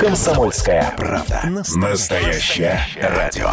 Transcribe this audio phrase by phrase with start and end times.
[0.00, 1.40] Комсомольская правда.
[1.74, 3.48] Настоящее радио.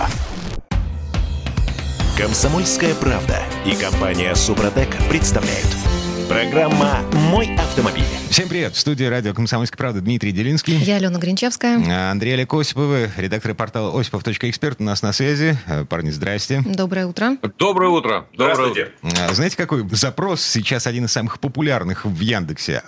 [2.18, 5.66] Комсомольская правда и компания Супротек представляют.
[6.28, 8.04] Программа «Мой автомобиль».
[8.30, 8.74] Всем привет!
[8.76, 10.76] В студии радио «Комсомольская правда» Дмитрий Делинский.
[10.76, 11.82] Я Алена Гринчевская.
[11.88, 14.82] А, Андрей Олег Осиповы, редактор портала осипов.эксперт.
[14.82, 15.58] У нас на связи.
[15.66, 16.62] Э, Парни, здрасте.
[16.66, 17.38] Доброе утро.
[17.58, 18.26] Доброе утро.
[18.34, 18.90] Доброе утро.
[19.02, 22.82] А, Знаете, какой запрос сейчас один из самых популярных в Яндексе?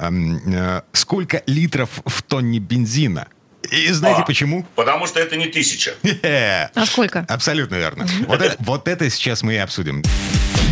[0.91, 3.27] Сколько литров в тонне бензина?
[3.71, 4.25] И знаете А.
[4.25, 4.65] почему?
[4.75, 5.93] Потому что это не тысяча.
[6.75, 7.25] А сколько?
[7.27, 8.07] Абсолютно верно.
[8.27, 10.03] Вот это, вот это сейчас мы и обсудим.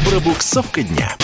[0.09, 1.15] Пробуксовка дня.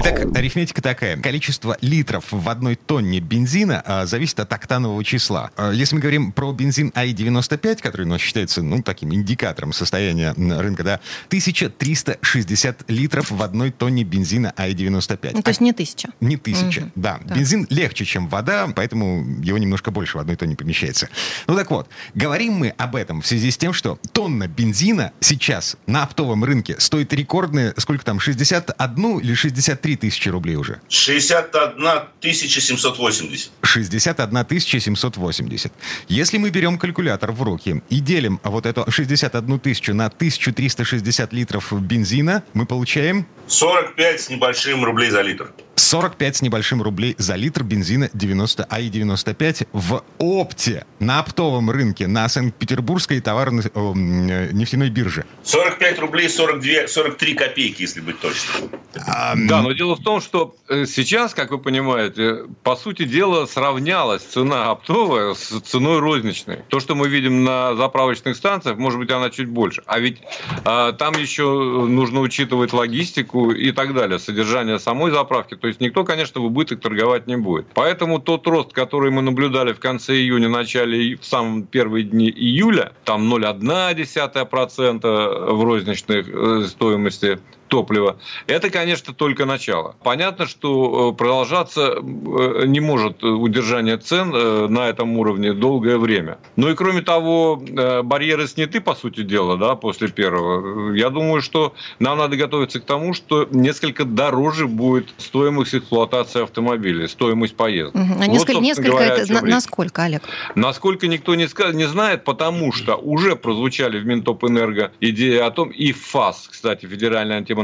[0.00, 1.16] Итак, арифметика такая.
[1.16, 5.50] Количество литров в одной тонне бензина а, зависит от октанового числа.
[5.56, 10.34] А, если мы говорим про бензин АИ-95, который у нас считается, ну, таким индикатором состояния
[10.36, 15.30] рынка, да, 1360 литров в одной тонне бензина АИ-95.
[15.34, 16.10] Ну, то есть не тысяча.
[16.20, 16.92] Не тысяча, Мгм.
[16.94, 17.18] да.
[17.26, 17.36] Так.
[17.36, 21.08] Бензин легче, чем вода, поэтому его немножко больше в одной тонне помещается.
[21.48, 25.76] Ну так вот, говорим мы об этом в связи с тем, что тонна бензина сейчас
[25.86, 30.80] на оптовом рынке стоит рекордные, сколько там, 61 или 63 тысячи рублей уже?
[30.88, 33.50] 61 780.
[33.62, 34.46] 61
[34.80, 35.72] 780.
[36.08, 41.72] Если мы берем калькулятор в руки и делим вот эту 61 тысячу на 1360 литров
[41.72, 45.52] бензина, мы получаем 45 с небольшим рублей за литр.
[45.88, 52.28] 45 с небольшим рублей за литр бензина 90 АИ-95 в опте на оптовом рынке на
[52.28, 55.24] Санкт-Петербургской товарно-нефтяной бирже.
[55.44, 58.70] 45 рублей 42, 43 копейки, если быть точным.
[59.06, 63.46] А, Да, но дело в том, что э, сейчас, как вы понимаете, по сути дела
[63.46, 66.58] сравнялась цена оптовая с ценой розничной.
[66.68, 69.82] То, что мы видим на заправочных станциях, может быть, она чуть больше.
[69.86, 70.18] А ведь
[70.66, 71.44] а, там еще
[71.88, 75.54] нужно учитывать логистику и так далее, содержание самой заправки.
[75.54, 77.66] То есть никто, конечно, в убыток торговать не будет.
[77.74, 82.92] Поэтому тот рост, который мы наблюдали в конце июня, начале, в самом первые дни июля,
[83.04, 87.38] там 0,1% в розничной э, стоимости
[87.68, 88.18] топлива.
[88.46, 89.94] Это, конечно, только начало.
[90.02, 96.38] Понятно, что э, продолжаться э, не может удержание цен э, на этом уровне долгое время.
[96.56, 100.94] Ну и кроме того, э, барьеры сняты, по сути дела, да, после первого.
[100.94, 107.06] Я думаю, что нам надо готовиться к тому, что несколько дороже будет стоимость эксплуатации автомобиля,
[107.08, 107.94] стоимость поездок.
[107.94, 108.12] Мгм.
[108.14, 110.22] А Вот, несколько, несколько говоря, это на, насколько, Олег?
[110.54, 115.92] Насколько никто не, не знает, потому что уже прозвучали в Минтопэнерго идеи о том, и
[115.92, 117.57] ФАС, кстати, Федеральная антимонопольная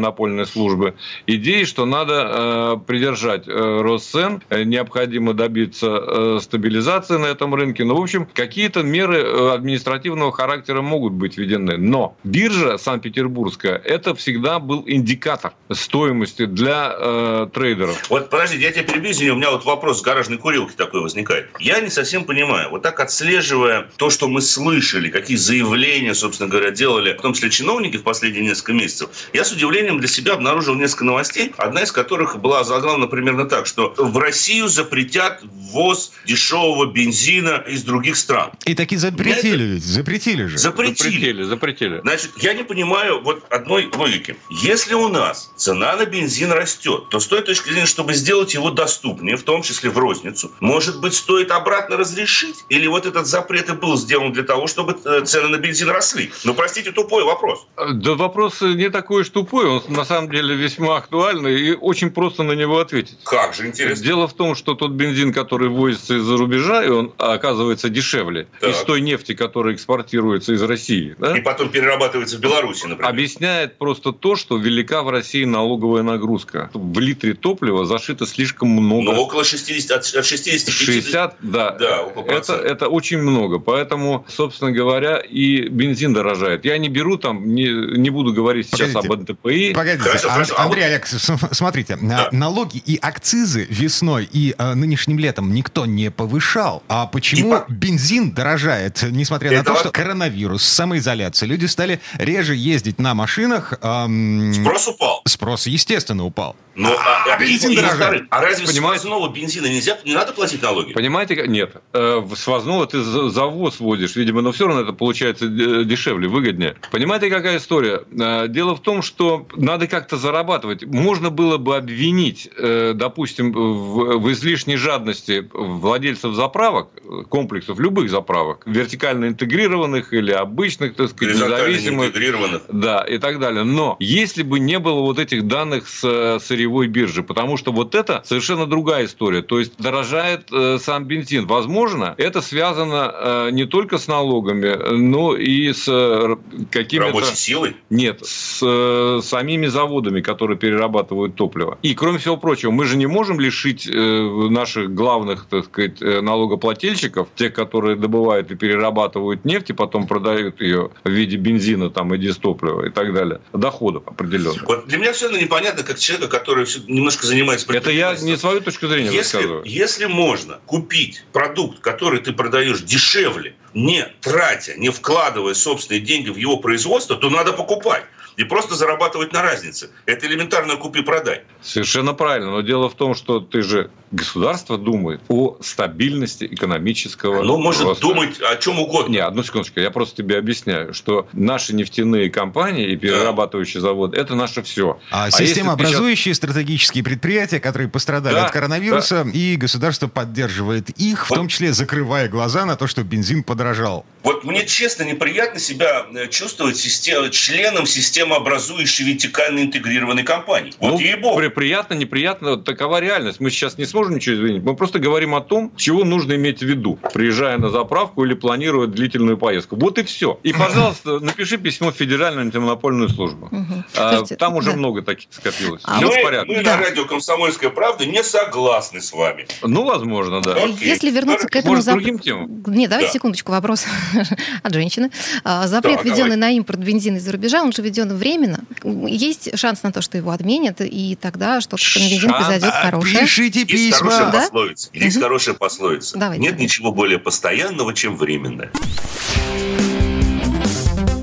[0.47, 0.95] служба,
[1.27, 7.55] идеи, что надо э, придержать э, рост цен, э, необходимо добиться э, стабилизации на этом
[7.55, 7.85] рынке.
[7.85, 11.77] Ну, в общем, какие-то меры э, административного характера могут быть введены.
[11.77, 18.11] Но биржа Санкт-Петербургская, это всегда был индикатор стоимости для э, трейдеров.
[18.11, 21.51] Вот, подождите, я тебя перебью, у меня вот вопрос с гаражной курилки такой возникает.
[21.59, 26.71] Я не совсем понимаю, вот так отслеживая то, что мы слышали, какие заявления, собственно говоря,
[26.71, 30.75] делали, в том числе чиновники в последние несколько месяцев, я с удивлением для себя обнаружил
[30.75, 36.87] несколько новостей, одна из которых была заглавлена примерно так, что в Россию запретят ввоз дешевого
[36.87, 38.51] бензина из других стран.
[38.65, 40.59] И таки запретили ведь, запретили же.
[40.59, 40.95] Запретили.
[40.95, 42.01] Запретили, запретили.
[42.03, 44.37] Значит, я не понимаю вот одной логики.
[44.51, 48.71] Если у нас цена на бензин растет, то с той точки зрения, чтобы сделать его
[48.71, 52.65] доступнее, в том числе в розницу, может быть, стоит обратно разрешить?
[52.69, 56.31] Или вот этот запрет и был сделан для того, чтобы э, цены на бензин росли?
[56.45, 57.67] Ну, простите, тупой вопрос.
[57.77, 62.43] Да вопрос не такой уж тупой, он на самом деле весьма актуальный и очень просто
[62.43, 63.19] на него ответить.
[63.25, 64.05] Как же интересно.
[64.05, 68.71] Дело в том, что тот бензин, который возится из-за рубежа, и он оказывается дешевле Так.
[68.71, 73.11] из той нефти, которая экспортируется из России, да, И потом перерабатывается в Беларуси, например.
[73.11, 76.71] объясняет просто то, что велика в России налоговая нагрузка.
[76.75, 79.13] В литре топлива зашито слишком много.
[79.13, 81.71] Но около 60, от, от 60 60, да.
[81.73, 83.59] Да, около это, это очень много.
[83.59, 86.65] Поэтому, собственно говоря, и бензин дорожает.
[86.65, 87.65] Я не беру там, не,
[87.99, 89.15] не буду говорить сейчас Погодите.
[89.15, 89.64] об НТПИ.
[89.73, 90.55] Погодите, Хорошо, Ан- хорошо.
[90.59, 92.29] А Андрей с- смотрите, Да.
[92.31, 96.83] а, налоги и акцизы весной и а, нынешним летом никто не повышал.
[96.89, 102.55] А почему И бензин дорожает, несмотря на Это то, что коронавирус, самоизоляция, люди стали реже
[102.57, 103.75] ездить на машинах?
[103.81, 105.23] ам, Спрос упал.
[105.27, 106.57] Спрос, естественно, упал.
[106.77, 109.01] Ну, а, а бензин и, а разве с Понимаете?
[109.07, 110.93] сквозного бензина нельзя, не надо платить налоги?
[110.93, 111.77] Понимаете, нет.
[111.93, 116.29] Э, в Свозного ты за- завоз водишь, видимо, но все равно это получается э, дешевле,
[116.29, 116.77] выгоднее.
[116.91, 118.03] Понимаете, какая история?
[118.19, 120.85] Э, Дело в том, что надо как-то зарабатывать.
[120.85, 126.89] Можно было бы обвинить, допустим, в, в излишней жадности владельцев заправок,
[127.29, 132.09] комплексов, любых заправок, вертикально интегрированных или обычных, так сказать, независимых.
[132.09, 132.63] интегрированных.
[132.69, 133.65] Да, и так далее.
[133.65, 137.95] Но если бы не было вот этих данных с э, сырьевой биржи, потому что вот
[137.95, 139.43] это совершенно другая история.
[139.43, 141.47] То есть дорожает э, сам бензин.
[141.47, 146.37] Возможно, это связано э, не только с налогами, но и с э,
[146.71, 147.09] какими-то...
[147.09, 147.77] Рабочей силой?
[147.91, 151.79] Нет, с э, самими заводами, которые перерабатывают топливо.
[151.83, 156.21] И, кроме всего прочего, мы же не можем лишить э, наших главных, так сказать, э,
[156.21, 162.15] налогоплательщиков, тех, которые добывают и перерабатывают нефть, и потом продают ее в виде бензина там,
[162.15, 164.67] и дистоплива и так далее, доходов определенных.
[164.67, 166.54] Вот для меня все равно непонятно, как человека, который
[166.87, 169.63] немножко занимается Это я не свою точку зрения если, высказываю.
[169.65, 176.37] Если можно купить продукт, который ты продаешь дешевле, не тратя, не вкладывая собственные деньги в
[176.37, 178.05] его производство, то надо покупать
[178.37, 179.91] и просто зарабатывать на разнице.
[180.07, 181.43] Это элементарно купи-продай.
[181.63, 182.51] Совершенно правильно.
[182.51, 188.01] Но дело в том, что ты же государство думает о стабильности экономического Оно может роста.
[188.03, 189.13] думать о чем угодно.
[189.13, 194.35] Не, одну секундочку, я просто тебе объясняю, что наши нефтяные компании и перерабатывающие заводы– это
[194.35, 194.99] наше все.
[195.11, 201.31] А, А системообразующие стратегические предприятия, которые пострадали Да, от коронавируса, и государство поддерживает их, в
[201.31, 201.37] Вот.
[201.37, 204.07] том числе закрывая глаза на то, что бензин подорожал.
[204.23, 207.87] Вот мне честно неприятно себя э, чувствовать систем- членом
[208.25, 210.73] системообразующей вертикально интегрированной компании.
[210.81, 211.37] Вот ну, ей-богу.
[211.39, 213.41] при- приятно, неприятно, вот такова реальность.
[213.41, 214.63] Мы сейчас не сможем ничего изменить.
[214.63, 218.87] Мы просто говорим о том, чего нужно иметь в виду, приезжая на заправку или планируя
[218.87, 219.77] длительную поездку.
[219.77, 220.39] Вот и все.
[220.43, 223.51] И, пожалуйста, напиши письмо в Федеральную антимонопольную службу.
[223.97, 224.77] А, Слушайте, Там уже да.
[224.77, 225.83] много таких скопилось.
[225.85, 226.53] А мы, порядке.
[226.57, 226.77] мы Да.
[226.77, 229.47] на радио «Комсомольская правда» не согласны с вами.
[229.63, 230.53] Ну, возможно, да.
[230.55, 230.89] Окей.
[230.89, 231.75] Если вернуться к этому...
[231.75, 232.63] Может, зап- другим темам?
[232.67, 233.13] Нет, давайте Да.
[233.13, 233.87] секундочку, вопрос
[234.63, 235.11] от женщины.
[235.45, 236.37] А, Запрет, Да, введенный давай.
[236.37, 238.61] на импорт бензина из-за рубежа, он же введен временно.
[239.09, 243.21] Есть шанс на то, что его отменят, и тогда что-то этим бензин произойдет хорошее.
[243.21, 244.33] Пишите Есть хорошая письма.
[244.33, 244.41] Да?
[244.43, 244.89] пословица.
[244.93, 245.23] Есть Мгм.
[245.25, 246.19] хорошая пословица.
[246.19, 248.71] Давайте, Нет ничего более постоянного, чем временное.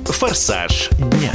[0.06, 1.34] Форсаж дня.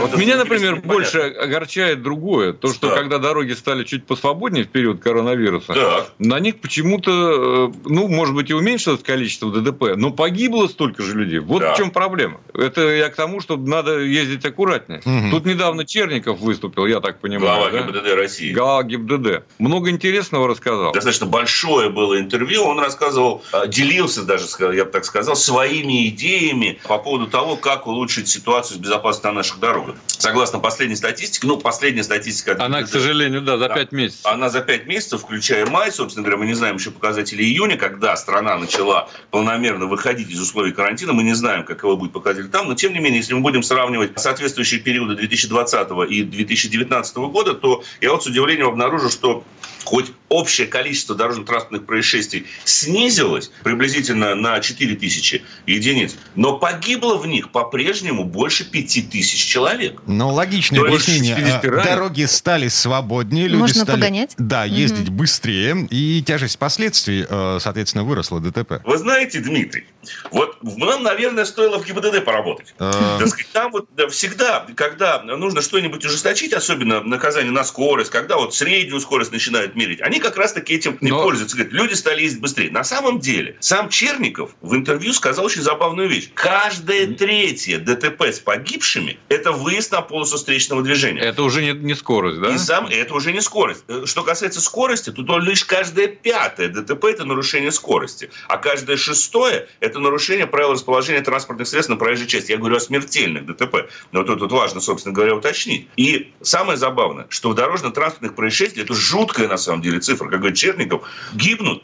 [0.00, 0.92] Вот Меня, например, непонятно.
[0.92, 2.52] больше огорчает другое.
[2.52, 2.94] То, что Да.
[2.96, 6.06] когда дороги стали чуть посвободнее в период коронавируса, Да.
[6.18, 11.16] на них почему-то, э, ну, может быть, и уменьшилось количество ДТП, но погибло столько же
[11.18, 11.38] людей.
[11.40, 11.74] Вот Да.
[11.74, 12.40] в чем проблема.
[12.54, 15.00] Это я к тому, что надо ездить аккуратнее.
[15.04, 15.30] Мгм.
[15.30, 17.40] Тут недавно Черников выступил, я так понимаю.
[17.60, 17.82] Глава да?
[17.82, 18.52] ГИБДД России.
[18.52, 19.42] Глава ГИБДД.
[19.58, 20.92] Много интересного рассказал.
[20.92, 22.64] Достаточно большое было интервью.
[22.64, 27.86] Он рассказывал, э, делился даже, я бы так сказал, своими идеями по поводу того, как
[27.86, 29.87] улучшить ситуацию с безопасностью на наших дорогах.
[30.06, 32.56] Согласно последней статистике, ну, последняя статистика...
[32.58, 33.74] Она, к сожалению, да, за Да.
[33.74, 34.26] пять месяцев.
[34.26, 38.16] Она за 5 месяцев, включая май, собственно говоря, мы не знаем еще показатели июня, когда
[38.16, 41.12] страна начала полномерно выходить из условий карантина.
[41.12, 44.18] Мы не знаем, каково будет показатель там, но тем не менее, если мы будем сравнивать
[44.18, 49.44] соответствующие периоды 2020 и 2019 года, то я вот с удивлением обнаружил, что
[49.88, 57.50] хоть общее количество дорожно-транспортных происшествий снизилось приблизительно на 4 тысячи единиц, но погибло в них
[57.52, 60.02] по-прежнему больше 5 тысяч человек.
[60.06, 61.34] Ну, логичное То объяснение.
[61.34, 61.84] 60 раненых.
[61.86, 63.96] Дороги стали свободнее, люди Можно стали...
[63.96, 64.34] погонять?
[64.36, 68.82] Да, ездить быстрее, и тяжесть последствий, э, соответственно, выросла ДТП.
[68.84, 69.86] Вы знаете, Дмитрий,
[70.30, 72.74] вот нам, наверное, стоило в ГИБДД поработать.
[72.78, 78.36] Так сказать, там вот да, всегда, когда нужно что-нибудь ужесточить, особенно наказание на скорость, когда
[78.36, 81.56] вот среднюю скорость начинают мерить, они как раз-таки этим не Но- пользуются.
[81.56, 82.70] Говорят, люди стали ездить быстрее.
[82.70, 86.30] На самом деле, сам Черников в интервью сказал очень забавную вещь.
[86.34, 91.20] Каждое третье ДТП с погибшими– это выезд на полосу встречного движения.
[91.20, 92.54] Это уже не, не скорость, да?
[92.54, 93.84] И сам это уже не скорость.
[93.88, 98.96] Э, Что касается скорости, то то лишь каждое пятое ДТП это нарушение скорости, а каждое
[98.96, 102.52] шестое это нарушение правил расположения транспортных средств на проезжей части.
[102.52, 103.88] Я говорю о смертельных ДТП.
[104.12, 105.88] Но тут, тут важно, собственно говоря, уточнить.
[105.96, 110.58] И самое забавное, что в дорожно-транспортных происшествиях, это жуткая на самом деле цифра, как говорит
[110.58, 111.02] Черников,
[111.34, 111.82] гибнут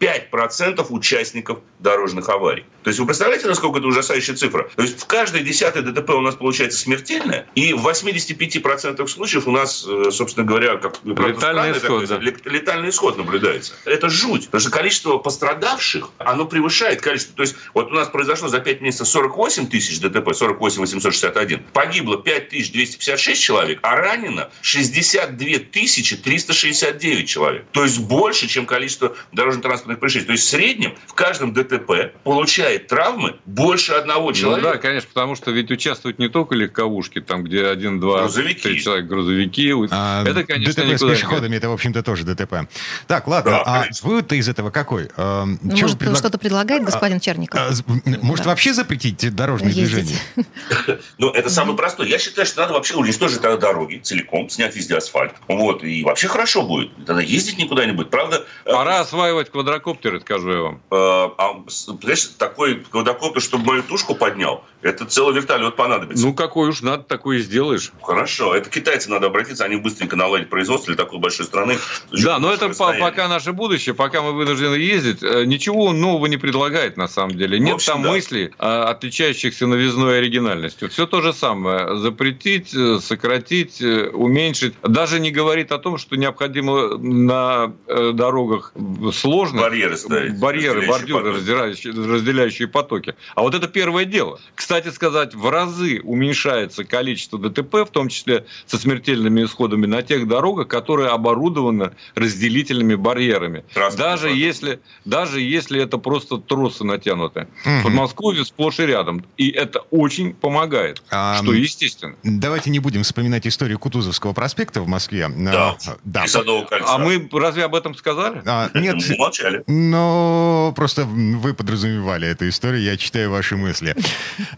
[0.00, 2.64] 85% участников дорожных аварий.
[2.82, 4.68] То есть вы представляете, насколько это ужасающая цифра?
[4.76, 9.50] То есть в каждой десятой ДТП у нас получается смертельная, и в 85% случаев у
[9.50, 12.18] нас, э, собственно говоря, как Летальный исход, такой, да.
[12.18, 13.74] ле- летальный исход наблюдается.
[13.84, 16.65] Это жуть, потому что количество пострадавших, оно превышает
[17.00, 17.34] количество.
[17.36, 21.62] То есть вот у нас произошло за 5 месяцев 48 тысяч ДТП, 48 861.
[21.72, 27.64] Погибло 5 256 человек, а ранено 62 тысячи 369 человек.
[27.72, 30.26] То есть больше, чем количество дорожно-транспортных происшествий.
[30.26, 34.72] То есть в среднем в каждом ДТП получает травмы больше одного Ну человека.
[34.72, 38.60] да, конечно, потому что ведь участвуют не только легковушки, там, где один, два, Грузовики.
[38.62, 39.72] три человека, грузовики.
[39.90, 42.68] а это, конечно, ДТП с пешеходами, это, в общем-то, тоже ДТП.
[43.06, 45.08] Так, ладно, Да, а вывод-то из этого какой?
[45.16, 47.60] Э, Ну, Может, что-то предлагает господин Черников?
[47.60, 47.84] А, з-
[48.22, 48.50] Может, Да.
[48.50, 50.06] вообще запретить дорожное Ездить.
[50.06, 50.18] движение?
[51.18, 52.06] Ну, это самое простое.
[52.06, 55.34] Я считаю, что надо вообще уничтожить тогда дороги целиком, снять везде асфальт.
[55.48, 56.90] Вот, и вообще хорошо будет.
[57.06, 58.10] Тогда ездить никуда не будет.
[58.10, 60.74] Правда, э, Пора осваивать квадрокоптеры, скажу я вам.
[60.76, 61.54] э, а,
[62.00, 66.24] понимаешь, такой квадрокоптер, чтобы мою тушку поднял, Это целый вертолет понадобится.
[66.24, 67.92] Ну, какой уж надо, такой и сделаешь.
[68.02, 68.54] Хорошо.
[68.54, 71.76] Это китайцы надо обратиться, они быстренько наладят производство для такой большой страны.
[72.12, 76.36] Да, но это по, пока наше будущее, пока мы вынуждены ездить, э, ничего нового не
[76.36, 77.58] предлагает на самом деле.
[77.58, 78.10] Нет общем, там да.
[78.10, 80.88] мыслей, а, отличающихся новизной и оригинальностью.
[80.88, 81.98] Все то же самое.
[81.98, 84.74] Запретить, э, сократить, э, уменьшить.
[84.82, 88.72] Даже не говорит о том, что необходимо на дорогах
[89.12, 89.62] сложных...
[89.62, 90.38] Барьеры ставить.
[90.38, 93.14] Барьеры, бордюры, разделяющие, разделяющие потоки.
[93.34, 94.38] А вот это первое дело.
[94.54, 100.28] Кстати сказать, в разы уменьшается количество ДТП, в том числе со смертельными исходами, на тех
[100.28, 103.64] дорогах, которые оборудованы разделительными барьерами.
[103.96, 107.48] Даже если, даже если это просто тросы натянуты.
[107.64, 107.80] Угу.
[107.80, 109.24] В Подмосковье сплошь и рядом.
[109.36, 112.16] И это очень помогает, а, что естественно.
[112.22, 115.28] Давайте не будем вспоминать историю Кутузовского проспекта в Москве.
[115.28, 116.24] Да, а, да.
[116.24, 116.94] И Садового кольца.
[116.94, 118.42] А мы разве об этом сказали?
[118.44, 118.96] А, нет.
[119.08, 119.62] Мы молчали.
[119.66, 123.94] Но просто вы подразумевали эту историю, я читаю ваши мысли.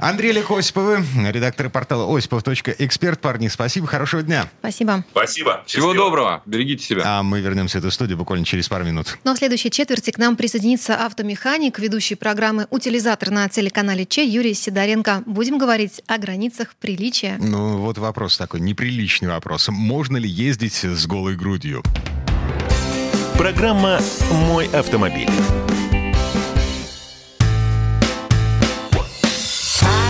[0.08, 3.20] Андрей Лех Осиповы, редактор портала осипов.эксперт.
[3.20, 4.48] Парни, спасибо, хорошего дня.
[4.60, 5.04] Спасибо.
[5.10, 5.62] Спасибо.
[5.66, 7.02] Всего доброго, берегите себя.
[7.04, 9.18] А мы вернемся в эту студию буквально через пару минут.
[9.24, 14.24] Ну а в следующей четверти к нам присоединится автомеханик, ведущий программы «Утилизатор» на телеканале Че
[14.24, 15.24] Юрий Сидоренко.
[15.26, 17.36] Будем говорить о границах приличия.
[17.38, 19.68] Ну вот вопрос такой, неприличный вопрос.
[19.68, 21.82] Можно ли ездить с голой грудью?
[23.36, 24.00] Программа
[24.30, 25.28] «Мой автомобиль».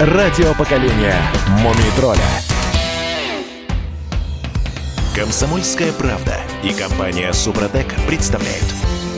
[0.00, 1.16] Радио поколения
[1.60, 2.18] Мумий тролля.
[5.14, 8.64] Комсомольская правда и компания Супротек представляют.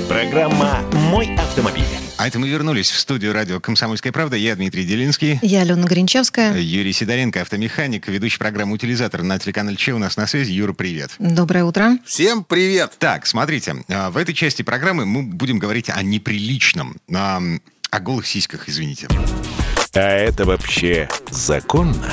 [0.07, 1.83] Программа «Мой автомобиль».
[2.19, 4.37] А это мы вернулись в студию радио «Комсомольская правда».
[4.37, 5.39] Я Дмитрий Делинский.
[5.41, 6.59] Я Алена Гринчевская.
[6.59, 10.53] Юрий Сидоренко, автомеханик, ведущий программы «Утилизатор» на телеканале Че у нас на связи.
[10.53, 11.13] Юра, привет.
[11.19, 11.97] Доброе утро.
[12.05, 12.93] Всем привет.
[12.99, 17.41] Так, смотрите, а, в этой части программы мы будем говорить о неприличном, о,
[17.91, 19.09] о голых сиськах, извините.
[19.99, 22.13] А это вообще законно?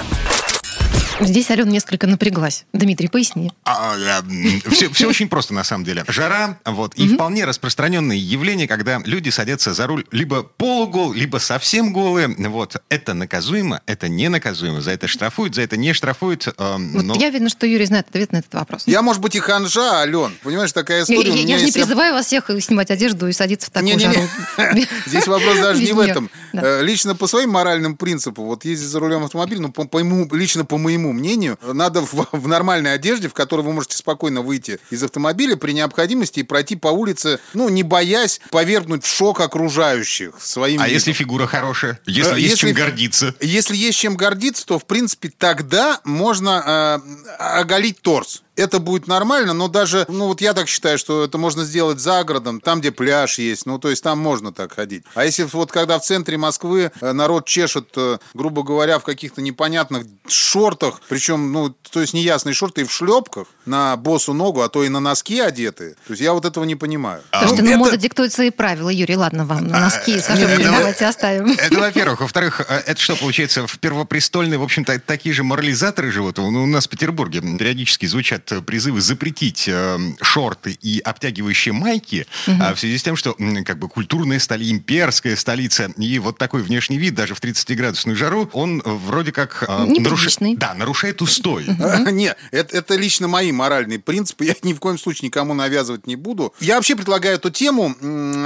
[1.19, 2.65] Здесь Алена несколько напряглась.
[2.73, 3.51] Дмитрий, поясни.
[3.65, 4.23] А, а,
[4.71, 6.03] все, все очень просто, на самом деле.
[6.07, 11.93] Жара, вот, и вполне распространенное явление, когда люди садятся за руль либо полугол, либо совсем
[11.93, 12.27] голые.
[12.27, 14.81] Вот, это наказуемо, это не наказуемо.
[14.81, 16.47] За это штрафуют, за это не штрафуют.
[16.57, 17.15] Э, но...
[17.15, 18.83] Я видно, что Юрий знает ответ на этот вопрос.
[18.85, 20.33] Я, может быть, и ханжа, Ален.
[20.43, 21.29] Понимаешь, такая история.
[21.29, 23.99] Я, я, я же не призываю вас всех снимать одежду и садиться в такую не,
[23.99, 24.21] жару.
[25.05, 26.29] Здесь вопрос даже не в этом.
[26.53, 29.99] Э, лично по своим моральным принципам, вот ездить за рулем автомобиля, ну, по, по
[30.35, 34.79] лично по моему мнению, надо в, в нормальной одежде, в которой вы можете спокойно выйти
[34.89, 40.35] из автомобиля при необходимости и пройти по улице, ну, не боясь повергнуть в шок окружающих
[40.39, 40.93] своим А видом.
[40.93, 41.99] если фигура хорошая?
[42.05, 43.35] Если, э, есть чем гордиться?
[43.39, 49.53] Если есть чем гордиться, то, в принципе, тогда можно э, оголить торс это будет нормально,
[49.53, 52.91] но даже, ну вот я так считаю, что это можно сделать за городом, там, где
[52.91, 55.03] пляж есть, ну то есть там можно так ходить.
[55.15, 59.41] А если вот когда в центре Москвы э, народ чешет, э, грубо говоря, в каких-то
[59.41, 64.69] непонятных шортах, причем, ну, то есть неясные шорты и в шлепках на босу ногу, а
[64.69, 67.21] то и на носки одеты, то есть я вот этого не понимаю.
[67.31, 67.79] Слушайте, ну, ну это...
[67.79, 71.51] мода диктует свои правила, Юрий, ладно вам, а, носки со шлепками давайте оставим.
[71.57, 72.21] Это, во-первых.
[72.21, 76.39] Во-вторых, э, это что, получается, в Первопрестольной, в общем-то, такие же морализаторы живут?
[76.39, 82.57] У нас в Петербурге периодически звучат звучат призывы запретить э, шорты и обтягивающие майки угу.
[82.61, 83.35] э, в связи с тем, что
[83.65, 88.49] как бы культурная столица, имперская столица, и вот такой внешний вид даже в 30-градусную жару,
[88.53, 91.65] он вроде как э, нарушает, да, нарушает устой.
[92.11, 96.53] Нет, это лично мои моральные принципы, я ни в коем случае никому навязывать не буду.
[96.59, 97.95] Я вообще предлагаю эту тему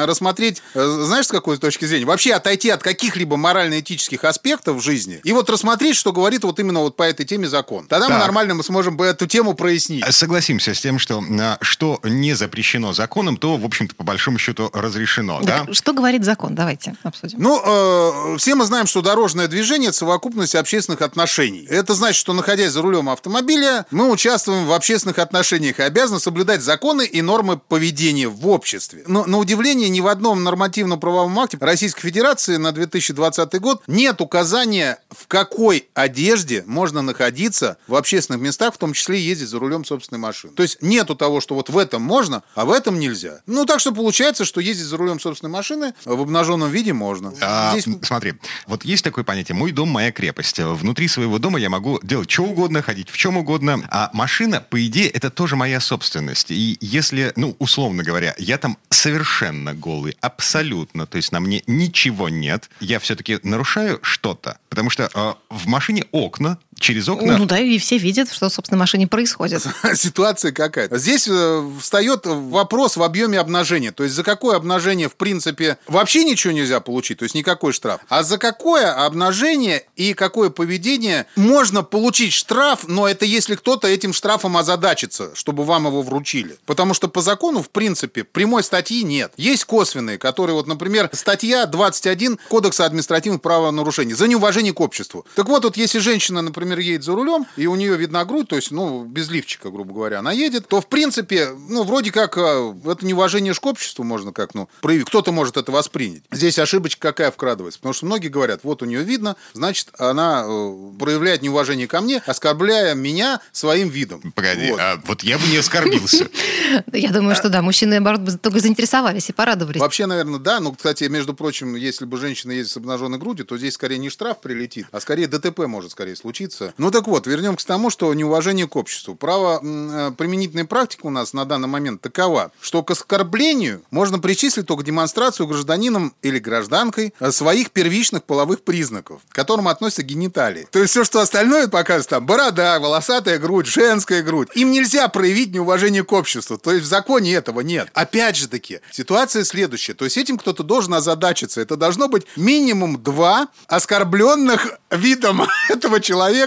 [0.06, 2.06] рассмотреть, э, знаешь, с какой точки зрения?
[2.06, 6.80] Вообще отойти от каких-либо морально-этических аспектов в жизни и вот рассмотреть, что говорит вот именно
[6.80, 7.88] вот по этой теме закон.
[7.88, 10.16] Тогда мы нормально мы сможем эту тему прояснить объяснить.
[10.16, 14.70] Согласимся с тем, что а, что не запрещено законом, то, в общем-то, по большому счету
[14.74, 15.42] разрешено.
[15.42, 15.64] Да?
[15.66, 15.74] да?
[15.74, 16.56] Что говорит закон?
[16.56, 17.40] Давайте обсудим.
[17.42, 21.66] Ну, э, все мы знаем, что дорожное движение– это совокупность общественных отношений.
[21.70, 26.62] Это значит, что, находясь за рулем автомобиля, мы участвуем в общественных отношениях и обязаны соблюдать
[26.62, 29.04] законы и нормы поведения в обществе.
[29.08, 35.00] Но, на удивление, ни в одном нормативно-правовом акте Российской Федерации на 2020 год нет указания,
[35.10, 39.86] в какой одежде можно находиться в общественных местах, в том числе ездить за рулем рулем
[39.86, 40.54] собственной машины.
[40.54, 43.42] То есть нету того, что вот в этом можно, а в этом нельзя.
[43.46, 47.34] Ну, так что получается, что ездить за рулем собственной машины в обнаженном виде можно.
[47.42, 48.34] А, Здесь Смотри,
[48.66, 50.60] вот есть такое понятие «мой дом, моя крепость».
[50.60, 54.86] Внутри своего дома я могу делать что угодно, ходить в чем угодно, а машина, по
[54.86, 56.52] идее, это тоже моя собственность.
[56.52, 62.30] И если, ну, условно говоря, я там совершенно голый, абсолютно, то есть на мне ничего
[62.30, 67.38] нет, я все-таки нарушаю что-то, потому что э, в машине окна, через окна...
[67.38, 69.66] Ну да, и все видят, что, собственно, в машине происходит.
[69.96, 70.90] ситуация какая.
[70.98, 73.92] Здесь э, встает вопрос в объеме обнажения.
[73.92, 78.02] То есть за какое обнажение, в принципе, вообще ничего нельзя получить, то есть никакой штраф.
[78.10, 84.14] А за какое обнажение и какое поведение можно получить штраф, но это если кто-то этим
[84.14, 86.58] штрафом озадачится, чтобы вам его вручили.
[86.66, 89.34] Потому что по закону, в принципе, прямой статьи нет.
[89.38, 95.26] Есть косвенные, которые, вот, например, статья 21 Кодекса административных правонарушений за неуважение к обществу.
[95.36, 98.56] Так вот, вот если женщина, например, едет за рулем, и у нее видна грудь, то
[98.56, 102.74] есть, ну, без лифчика, грубо говоря, она едет, то, в принципе, ну, вроде как, э,
[102.86, 105.08] это неуважение к обществу можно как, ну, проявить.
[105.08, 106.24] Кто-то может это воспринять.
[106.32, 107.80] Здесь ошибочка какая вкрадывается?
[107.80, 112.22] Потому что многие говорят, вот у нее видно, значит, она э, проявляет неуважение ко мне,
[112.26, 114.34] оскорбляя меня своим видом.
[114.36, 114.80] Погоди, Вот.
[114.80, 116.30] а вот я бы не оскорбился.
[116.94, 119.80] Я думаю, что да, мужчины, наоборот, только заинтересовались и порадовались.
[119.80, 120.60] Вообще, наверное, да.
[120.60, 124.10] Ну, кстати, между прочим, если бы женщина ездит с обнаженной грудью, то здесь скорее не
[124.10, 126.57] штраф прилетит, а скорее ДТП может скорее случиться.
[126.78, 129.16] Ну так вот, вернемся к тому, что неуважение к обществу.
[129.16, 134.68] Право э, применительная практика у нас на данный момент такова, что к оскорблению можно причислить
[134.68, 140.68] только демонстрацию гражданином или гражданкой э, своих первичных половых признаков, к которым относятся гениталии.
[140.72, 145.54] То есть все, что остальное показывает, там, борода, волосатая грудь, женская грудь, им нельзя проявить
[145.54, 146.58] неуважение к обществу.
[146.58, 147.90] То есть в законе этого нет.
[147.94, 149.94] Опять же таки, ситуация следующая.
[149.94, 151.62] То есть этим кто-то должен озадачиться.
[151.62, 156.47] Это должно быть минимум два оскорбленных видом этого человека.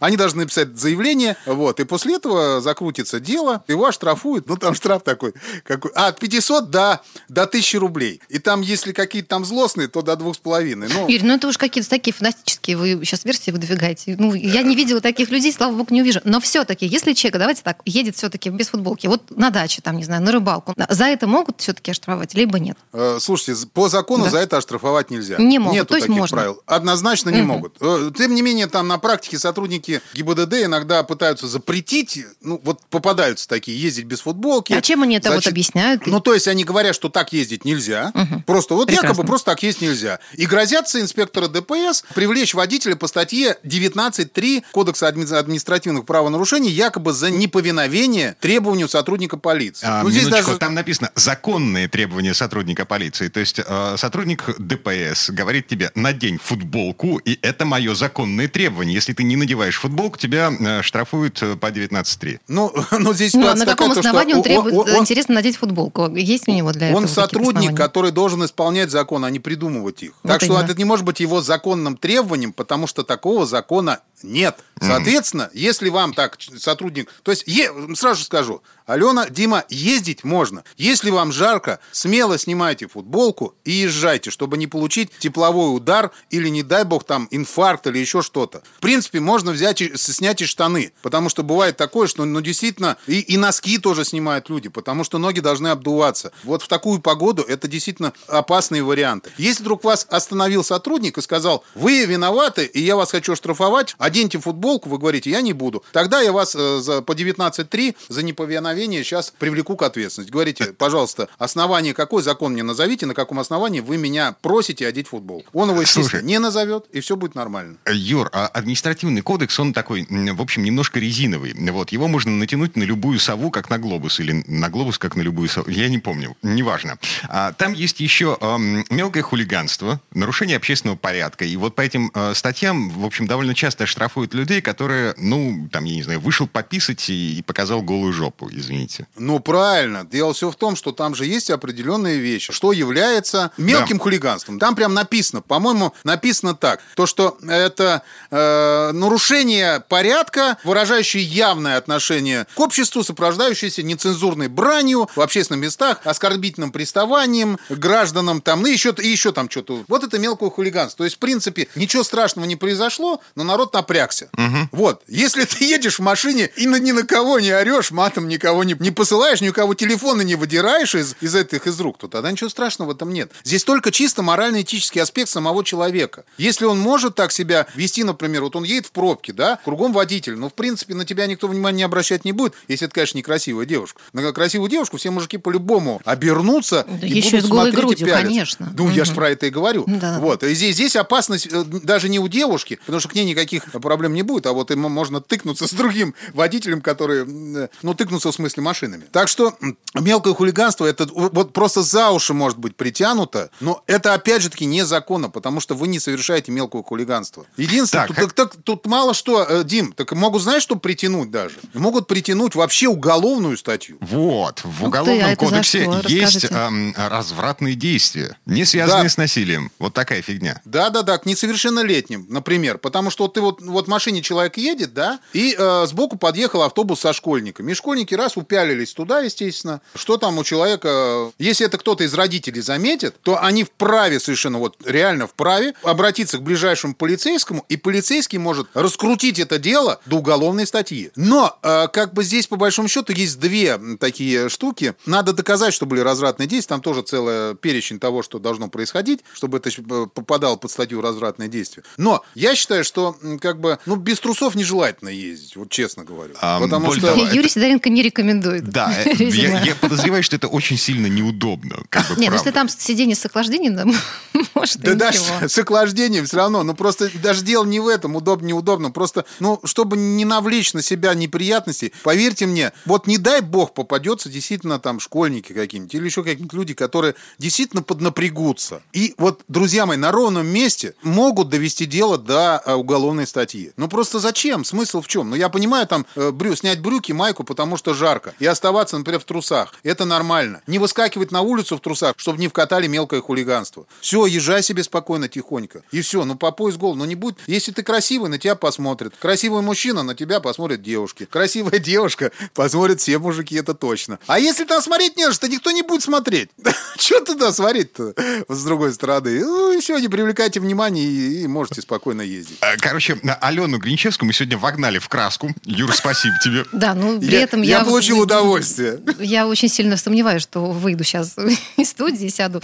[0.00, 5.02] Они должны написать заявление, вот, и после этого закрутится дело, его оштрафуют, ну, там штраф
[5.02, 5.34] такой,
[5.64, 8.20] какой, а, от 500 до, до 1000 рублей.
[8.28, 10.88] И там, если какие-то там злостные, то до двух с половиной.
[10.92, 14.16] Ну, Юрий, ну это уж какие-то такие фантастические вы сейчас версии выдвигаете.
[14.18, 16.20] Ну, я не видела таких людей, слава богу, не увижу.
[16.24, 20.04] Но все-таки, если человек, давайте так, едет все-таки без футболки, вот на даче, там, не
[20.04, 22.76] знаю, на рыбалку, за это могут все-таки оштрафовать, либо нет?
[22.92, 24.30] Э, Слушайте, по закону Да.
[24.30, 25.36] за это оштрафовать нельзя.
[25.38, 26.36] Не могут, Нету то есть таких можно.
[26.36, 26.62] правил.
[26.66, 27.46] Однозначно не Мгм.
[27.48, 27.76] могут.
[27.80, 33.48] Э, Тем не менее, там на практике сотрудники ГИБДД иногда пытаются запретить, ну вот попадаются
[33.48, 34.72] такие, ездить без футболки.
[34.72, 36.06] А чем они это вот Значит, объясняют?
[36.06, 38.10] Ну, то есть они говорят, что так ездить нельзя.
[38.14, 38.42] Мгм.
[38.42, 39.08] Просто вот Прекрасно.
[39.08, 40.18] якобы просто так ездить нельзя.
[40.34, 47.30] И грозятся инспектора ДПС привлечь водителя по статье 19.3 Кодекса адми- административных правонарушений якобы за
[47.30, 49.86] неповиновение требованию сотрудника полиции.
[49.88, 50.58] А, ну, здесь даже...
[50.58, 53.28] там написано законные требования сотрудника полиции.
[53.28, 58.94] То есть э, сотрудник ДПС говорит тебе, надень футболку, и это мое законное требование.
[58.94, 62.40] Если ты не надеваешь футболку, тебя э, штрафуют э, по 19.3.
[62.48, 64.90] Ну, ну, здесь Ну, а ситуация на каком такая, то, что основании он требует, он-
[64.90, 66.14] он- интересно, надеть футболку?
[66.14, 70.12] Есть у него для этого Он сотрудник, который должен исполнять закон, а не придумывать их.
[70.22, 70.64] Вот так что именно.
[70.64, 74.58] это не может быть его законным требованием, потому что такого закона нет.
[74.80, 77.08] Соответственно, если вам так сотрудник...
[77.22, 80.64] То есть, е- сразу скажу, Алена, Дима, ездить можно.
[80.76, 86.62] Если вам жарко, смело снимайте футболку и езжайте, чтобы не получить тепловой удар или, не
[86.62, 88.62] дай бог, там инфаркт или еще что-то.
[88.76, 92.96] В принципе, можно взять и снять и штаны, потому что бывает такое, что, ну, действительно,
[93.06, 96.32] и, и носки тоже снимают люди, потому что ноги должны обдуваться.
[96.42, 99.30] Вот в такую погоду это действительно опасные варианты.
[99.38, 104.38] Если вдруг вас остановил сотрудник и сказал, вы виноваты, и я вас хочу штрафовать, оденьте
[104.38, 105.82] футболку, вы говорите, я не буду.
[105.92, 110.30] Тогда я вас э, за, по 19.3 за неповиновение сейчас привлеку к ответственности.
[110.30, 115.48] Говорите, пожалуйста, основание какой закон мне назовите, на каком основании вы меня просите одеть футболку.
[115.54, 116.24] Он его, естественно, Слушай.
[116.24, 117.78] не назовет, и все будет нормально.
[117.90, 121.54] Юр, а административный кодекс, он такой, в общем, немножко резиновый.
[121.72, 125.22] Вот, его можно натянуть на любую сову, как на глобус, или на глобус, как на
[125.22, 125.70] любую сову.
[125.70, 126.98] Я не помню, неважно.
[127.28, 131.46] А, там есть еще ам, мелкое хулиганство, нарушение общественного порядка.
[131.46, 135.84] И вот по этим э, статьям, в общем, довольно часто штрафуют людей, которые, ну, там,
[135.84, 139.06] я не знаю, вышел пописать и, и показал голую жопу, извините.
[139.16, 140.04] Ну, правильно.
[140.04, 144.58] Дело все в том, что там же есть определенные вещи, что является мелким хулиганством.
[144.58, 152.48] Там прям написано, по-моему, написано так, то, что это э, нарушение порядка, выражающее явное отношение
[152.56, 159.06] к обществу, сопровождающееся нецензурной бранью в общественных местах, оскорбительным приставанием гражданам, там, ну, еще, и
[159.06, 159.84] еще там что-то.
[159.86, 160.98] Вот это мелкое хулиганство.
[160.98, 164.30] То есть, в принципе, ничего страшного не произошло, но народ напрягся напрягся.
[164.72, 165.02] Вот.
[165.06, 168.74] Если ты едешь в машине и на, ни на кого не орешь, матом никого не,
[168.78, 172.90] не посылаешь, никого телефона не выдираешь из, из этих из рук, то тогда ничего страшного
[172.90, 173.30] в этом нет.
[173.44, 176.24] Здесь только чисто морально-этический аспект самого человека.
[176.38, 180.36] Если он может так себя вести, например, вот он едет в пробке, да, кругом водитель,
[180.36, 183.66] но в принципе на тебя никто внимания не обращать не будет, если это, конечно, некрасивая
[183.66, 184.00] девушка.
[184.12, 187.74] На красивую девушку все мужики по-любому обернутся Да и еще будут и с голой смотреть
[187.74, 188.26] и грудью, пялиться.
[188.26, 188.72] конечно.
[188.76, 189.84] Ну, я же про это и говорю.
[189.86, 190.18] Да.
[190.20, 190.42] Вот.
[190.42, 194.14] И здесь, здесь опасность э, даже не у девушки, потому что к ней никаких проблем
[194.14, 198.62] не будет, а вот ему можно тыкнуться с другим водителем, который, ну, тыкнуться в смысле
[198.62, 199.04] машинами.
[199.12, 199.54] Так что
[199.94, 204.64] мелкое хулиганство, это вот просто за уши может быть притянуто, но это, опять же таки,
[204.64, 207.44] незаконно, потому что вы не совершаете мелкого хулиганства.
[207.56, 211.30] Единственное, Так, тут, так- так- тут мало что, э, Дим, так могут, знаешь, что притянуть
[211.30, 211.56] даже?
[211.74, 213.98] Могут притянуть вообще уголовную статью.
[214.00, 219.08] Вот, в ты, Уголовном а это за кодексе есть эм, развратные действия, не связанные Да.
[219.08, 219.70] с насилием.
[219.78, 220.60] Вот такая фигня.
[220.64, 222.78] Да, да, да, к несовершеннолетним, например.
[222.78, 226.62] Потому что вот ты вот, вот в машине человек едет, да, и э, сбоку подъехал
[226.62, 227.72] автобус со школьниками.
[227.72, 229.80] И школьники раз упялились туда, естественно.
[229.94, 231.30] Что там у человека?
[231.38, 236.42] Если это кто-то из родителей заметит, то они вправе совершенно, вот реально вправе обратиться к
[236.42, 241.10] ближайшему полицейскому, и полицейский может раскрутить это дело до уголовной статьи.
[241.16, 244.94] Но, э, как бы здесь, по большому счету, есть две такие штуки.
[245.06, 246.70] Надо доказать, что были развратные действия.
[246.74, 251.48] Там тоже целый перечень того, что должно происходить, чтобы это э, попадало под статью развратные
[251.48, 251.82] действия.
[251.96, 256.34] Но я считаю, что м, как бы, ну, без трусов нежелательно ездить, вот честно говорю.
[256.40, 257.08] А, Потому что...
[257.08, 258.64] того, Юрий Сидоренко не рекомендует.
[258.64, 261.76] Да, я, я подозреваю, что это очень сильно неудобно.
[261.90, 263.94] Как бы, Нет, ну, если там сиденье с охлаждением,
[264.54, 266.62] может, Да даже с охлаждением все равно.
[266.62, 268.90] Ну, просто даже дело не в этом, удобно, неудобно.
[268.90, 274.30] Просто, ну, чтобы не навлечь на себя неприятностей, поверьте мне, вот не дай бог попадется
[274.30, 278.80] действительно там школьники какие-нибудь или еще какие-нибудь люди, которые действительно поднапрягутся.
[278.94, 283.41] И вот, друзья мои, на ровном месте могут довести дело до а, уголовной статьи.
[283.76, 284.64] Ну, просто зачем?
[284.64, 285.30] Смысл в чем?
[285.30, 289.20] Ну, я понимаю, там, э, брю, снять брюки, майку, потому что жарко, и оставаться, например,
[289.20, 289.74] в трусах.
[289.82, 290.62] Это нормально.
[290.66, 293.86] Не выскакивать на улицу в трусах, чтобы не вкатали мелкое хулиганство.
[294.00, 295.82] Все, езжай себе спокойно, тихонько.
[295.90, 296.94] И все, ну по пояс гол.
[296.94, 297.36] Ну не будь...
[297.46, 299.14] Если ты красивый, на тебя посмотрят.
[299.18, 301.24] Красивый мужчина, на тебя посмотрят девушки.
[301.24, 304.18] Красивая девушка посмотрят все мужики, это точно.
[304.26, 306.50] А если там смотреть не что, никто не будет смотреть.
[306.98, 308.14] Че туда смотреть-то,
[308.48, 309.40] с другой стороны?
[309.44, 312.58] Ну все, не привлекайте внимания и, можете спокойно ездить.
[312.60, 315.54] Э, Короче, Алену Гринчевскую мы сегодня вогнали в краску.
[315.64, 316.64] Юр, спасибо тебе.
[316.72, 317.84] Да, ну при Я, этом я я...
[317.84, 319.00] получил вот- удовольствие.
[319.20, 321.36] Я очень сильно сомневаюсь, что выйду сейчас
[321.76, 322.62] из студии, сяду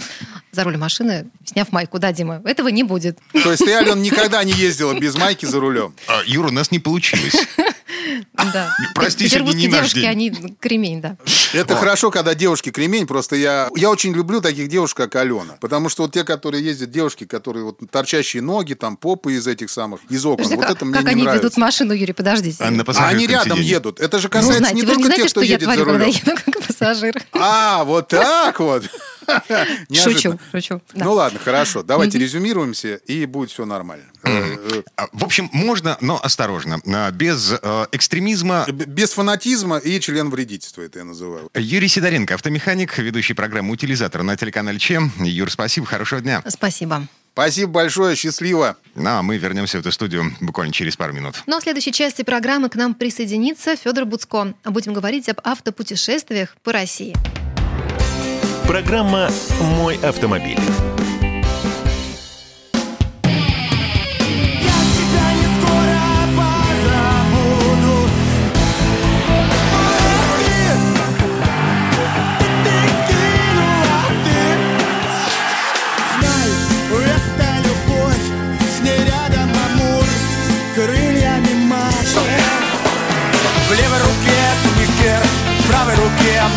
[0.51, 1.99] за руль машины, сняв майку.
[1.99, 3.19] Да, Дима, этого не будет.
[3.31, 5.93] То есть ты, Ален, никогда не ездила без майки за рулем?
[6.07, 7.35] А, Юра, у нас не получилось.
[8.53, 8.73] Да.
[8.95, 10.07] Прости, сегодня Петербургские не наш девушки, день.
[10.09, 11.17] они кремень, да.
[11.53, 15.55] Это хорошо, когда девушки кремень, просто я, я очень люблю таких девушек, как Алена.
[15.59, 19.69] Потому что вот те, которые ездят, девушки, которые вот торчащие ноги, там попы из этих
[19.69, 21.45] самых, из окон, Подожди, вот как это мне как не они нравится.
[21.45, 22.63] ведут машину, Юрий, подождите.
[22.63, 23.99] А А они рядом едут.
[23.99, 26.09] Это же Ну, касается знаете, не только знаете, тех, что кто я едет за рулем.
[26.09, 27.21] еду как пассажир.
[27.33, 28.83] А, вот так вот.
[29.93, 30.81] Шучу, шучу.
[30.93, 31.05] да.
[31.05, 31.83] Ну ладно, хорошо.
[31.83, 34.05] Давайте резюмируемся, и будет все нормально.
[34.23, 36.81] Э, э, А, В общем, можно, но осторожно.
[36.87, 38.65] А, Без э, экстремизма.
[38.69, 41.49] Без фанатизма и член вредительства, это я называю.
[41.53, 45.11] Юрий Сидоренко, автомеханик, ведущий программы «Утилизатор» на телеканале ЧЕМ.
[45.19, 46.43] Юр, спасибо, хорошего дня.
[46.47, 47.07] Спасибо.
[47.33, 48.77] Спасибо большое, счастливо.
[48.95, 51.35] Ну, а мы вернемся в эту студию буквально через пару минут.
[51.45, 54.53] Но в следующей части программы к нам присоединится Федор Буцко.
[54.65, 57.15] Будем говорить об автопутешествиях по России.
[58.67, 59.29] Программа
[59.61, 60.59] «Мой автомобиль».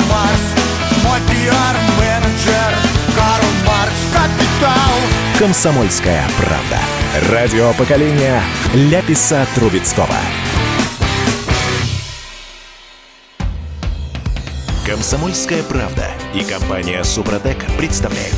[0.08, 0.44] Марс.
[1.04, 2.74] Мой пиар-менеджер
[3.16, 4.92] Карл Маркс, капитал.
[5.38, 6.78] «Комсомольская правда».
[7.30, 8.42] Радио поколения
[8.74, 10.16] Ляписа Трубецкого.
[14.86, 18.36] «Комсомольская правда» и компания «Супротек» представляют.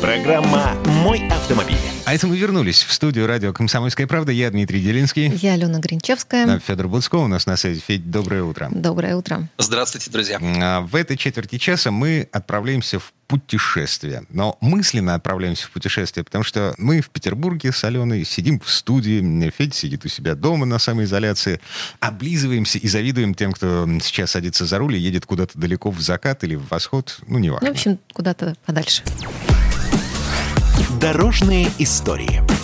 [0.00, 1.95] Программа «Мой автомобиль».
[2.06, 4.30] А это мы вернулись в студию радио «Комсомольская правда».
[4.30, 5.26] Я Дмитрий Делинский.
[5.42, 6.60] Я Алена Гринчевская.
[6.60, 7.80] Федор Буцко у нас на связи.
[7.84, 8.68] Федь, доброе утро.
[8.70, 9.48] Доброе утро.
[9.58, 10.38] Здравствуйте, друзья.
[10.40, 14.22] А, В этой четверти часа мы отправляемся в путешествие.
[14.30, 19.50] Но мысленно отправляемся в путешествие, потому что мы в Петербурге с Аленой сидим в студии,
[19.50, 21.60] Федя сидит у себя дома на самоизоляции,
[21.98, 26.44] облизываемся и завидуем тем, кто сейчас садится за руль и едет куда-то далеко в закат
[26.44, 27.66] или в восход, ну, неважно.
[27.66, 29.02] Ну, в общем, куда-то подальше.
[31.00, 32.55] Дорожные истории.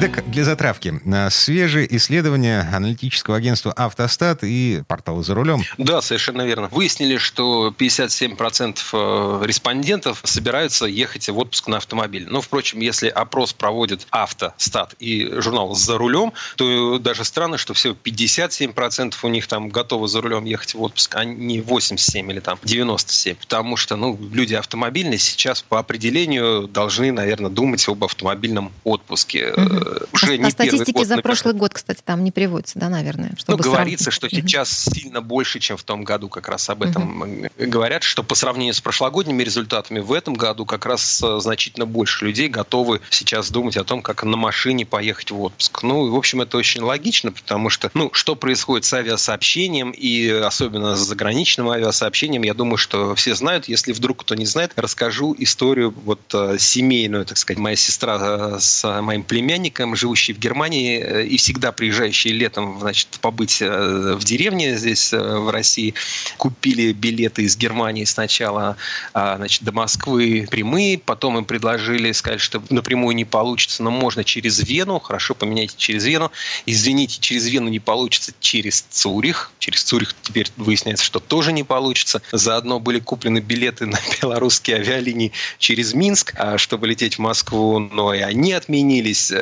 [0.00, 1.00] Итак, для затравки.
[1.04, 5.64] На Свежие исследования аналитического агентства «Автостат» и портала «За рулем».
[5.76, 6.68] Да, совершенно верно.
[6.70, 12.28] Выяснили, что 57% э, респондентов собираются ехать в отпуск на автомобиль.
[12.28, 17.96] Но, впрочем, если опрос проводит «Автостат» и журнал «За рулем», то даже странно, что всего
[18.00, 22.56] 57% у них там готовы за рулем ехать в отпуск, а не 87 или там
[22.62, 23.34] 97.
[23.34, 29.54] Потому что ну, люди автомобильные сейчас по определению должны, наверное, думать об автомобильном отпуске.
[29.54, 31.22] Угу уже а, не а статистики год, за например.
[31.22, 33.32] прошлый год, кстати, там не приводится, да, наверное?
[33.36, 34.94] Чтобы ну, говорится, что сейчас угу.
[34.94, 37.48] сильно больше, чем в том году как раз об этом угу.
[37.58, 42.24] говорят, что по сравнению с прошлогодними результатами в этом году как раз э, значительно больше
[42.26, 45.82] людей готовы сейчас думать о том, как на машине поехать в отпуск.
[45.82, 50.96] Ну, в общем, это очень логично, потому что, ну, что происходит с авиасообщением и особенно
[50.96, 53.68] с заграничным авиасообщением, я думаю, что все знают.
[53.68, 57.58] Если вдруг кто не знает, расскажу историю вот э, семейную, так сказать.
[57.58, 63.18] Моя сестра э, с моим племянником живущие в Германии э, и всегда приезжающие летом, значит,
[63.20, 65.94] побыть э, в деревне здесь, э, в России,
[66.36, 68.76] купили билеты из Германии сначала,
[69.12, 74.24] а, значит, до Москвы прямые, потом им предложили, сказать, что напрямую не получится, но можно
[74.24, 76.30] через Вену, хорошо, поменяйте через Вену.
[76.66, 79.50] Извините, через Вену не получится, через Цюрих.
[79.58, 82.22] Через Цюрих теперь выясняется, что тоже не получится.
[82.32, 88.14] Заодно были куплены билеты на белорусские авиалинии через Минск, а, чтобы лететь в Москву, но
[88.14, 89.32] и они отменились.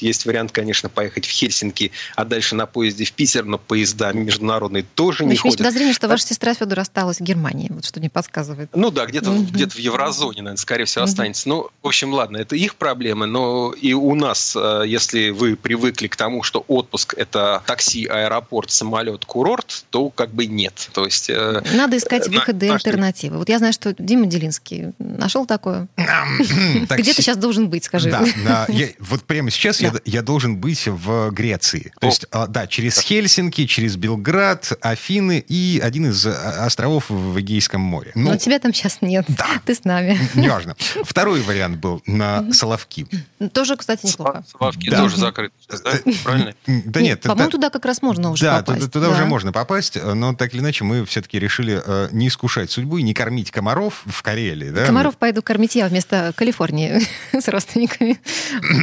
[0.00, 4.84] Есть вариант, конечно, поехать в Хельсинки, а дальше на поезде в Питер, но поезда международные
[4.94, 5.58] тоже но не ходят.
[5.58, 8.70] Есть подозрение, что ваша сестра Федор осталась в Германии, вот что не подсказывает.
[8.74, 9.50] Ну да, где-то mm-hmm.
[9.50, 11.08] где в еврозоне, наверное, скорее всего, mm-hmm.
[11.08, 11.48] останется.
[11.48, 16.06] Ну, в общем, ладно, это их проблемы, но и у нас, э, если вы привыкли
[16.08, 20.90] к тому, что отпуск– это такси, аэропорт, самолет, курорт, то как бы нет.
[20.92, 21.30] То есть...
[21.30, 23.38] Э, Надо искать выходы, альтернативы.
[23.38, 25.88] Вот я знаю, что Дима Делинский нашел такое.
[25.96, 28.10] Где ты сейчас должен быть, скажи?
[28.10, 28.66] Да,
[29.00, 31.92] вот прямо сейчас я я должен быть в Греции.
[32.00, 37.38] То есть, а, да, через Хельсинки, через Белград, Афины и один из а, островов в
[37.40, 38.12] Эгейском море.
[38.14, 39.24] Ну, Но тебя там сейчас нет.
[39.28, 39.46] Да.
[39.64, 40.18] Ты с нами.
[40.34, 40.76] Неважно.
[41.04, 43.06] Второй вариант был на Соловки.
[43.52, 44.44] Тоже, кстати, неплохо.
[44.50, 44.98] Соловки да.
[44.98, 45.76] тоже закрыты да?
[45.84, 46.54] Э, Правильно?
[46.66, 47.22] Да нет.
[47.22, 48.90] По-моему, туда как раз можно уже да, попасть.
[48.90, 52.98] Туда, уже можно попасть, но так или иначе мы все-таки решили э, не искушать судьбу
[52.98, 54.70] и не кормить комаров в Карелии.
[54.70, 54.86] Да?
[54.86, 58.20] Комаров пойду кормить я вместо Калифорнии с родственниками.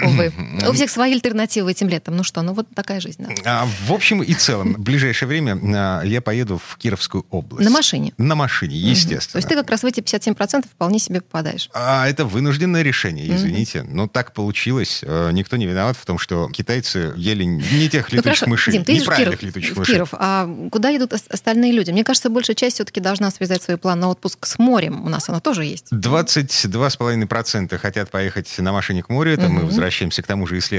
[0.06, 0.34] Увы.
[0.84, 2.18] Всех свои альтернативы этим летом.
[2.18, 3.26] Ну что, ну вот такая жизнь.
[3.26, 3.62] Да.
[3.62, 7.64] А, в общем и целом, в ближайшее время а, я поеду в Кировскую область.
[7.64, 8.12] На машине?
[8.18, 9.20] На машине, естественно.
[9.20, 9.32] Угу.
[9.32, 11.70] То есть ты как раз в эти 57% вполне себе попадаешь.
[11.74, 13.84] А это вынужденное решение, извините.
[13.84, 13.92] Угу.
[13.96, 15.00] Но так получилось.
[15.04, 18.74] Э, никто не виноват в том, что китайцы ели не тех ну, летучих ну, мышей,
[18.74, 19.94] Дим, ты неправильных Киров, летучих мышей.
[19.94, 21.92] Киров, а куда идут остальные люди?
[21.92, 25.06] Мне кажется, большая часть все-таки должна связать свой план на отпуск с морем.
[25.06, 25.94] У нас оно тоже есть.
[25.94, 29.32] 22,5% хотят поехать на машине к морю.
[29.32, 29.54] Это угу.
[29.54, 30.73] мы возвращаемся к тому же исследованию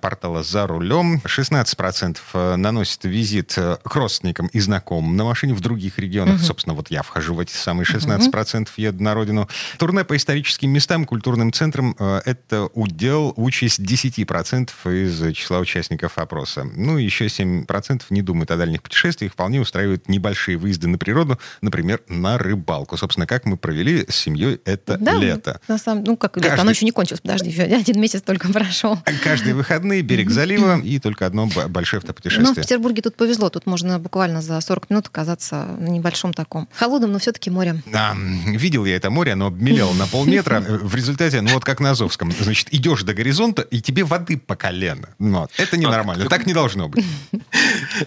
[0.00, 1.20] портала «За рулем».
[1.24, 6.36] 16% э, наносит визит э, к родственникам и знакомым на машине в других регионах.
[6.36, 6.44] Угу.
[6.44, 8.70] Собственно, вот я вхожу в эти самые 16%, угу.
[8.76, 9.48] еду на родину.
[9.78, 16.64] Турне по историческим местам, культурным центрам э,– это удел, участь 10% из числа участников опроса.
[16.64, 22.00] Ну, еще 7% не думают о дальних путешествиях, вполне устраивают небольшие выезды на природу, например,
[22.08, 22.96] на рыбалку.
[22.96, 25.60] Собственно, как мы провели с семьей это да, лето.
[25.68, 26.50] На самом, ну, как Каждый...
[26.50, 28.98] лето, оно еще не кончилось, подожди, еще один месяц только прошел.
[29.22, 32.48] Каждые выходные берег залива и только одно большое автопутешествие.
[32.48, 33.50] Ну, в Петербурге тут повезло.
[33.50, 37.82] Тут можно буквально за 40 минут оказаться на небольшом таком холодном, но все-таки море.
[37.86, 40.60] Да, видел я это море, оно обмелело на полметра.
[40.66, 44.56] В результате, ну вот как на Азовском, значит, идешь до горизонта, и тебе воды по
[44.56, 45.08] колено.
[45.20, 45.52] Вот.
[45.56, 47.04] Это ненормально, так не должно быть.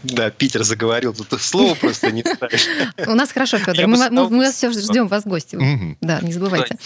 [0.04, 2.68] Да, Питер заговорил, тут слово просто не ставишь.
[3.08, 5.58] У нас хорошо, Федор, мы вас все ждем, вас в гости.
[6.02, 6.78] Да, не забывайте.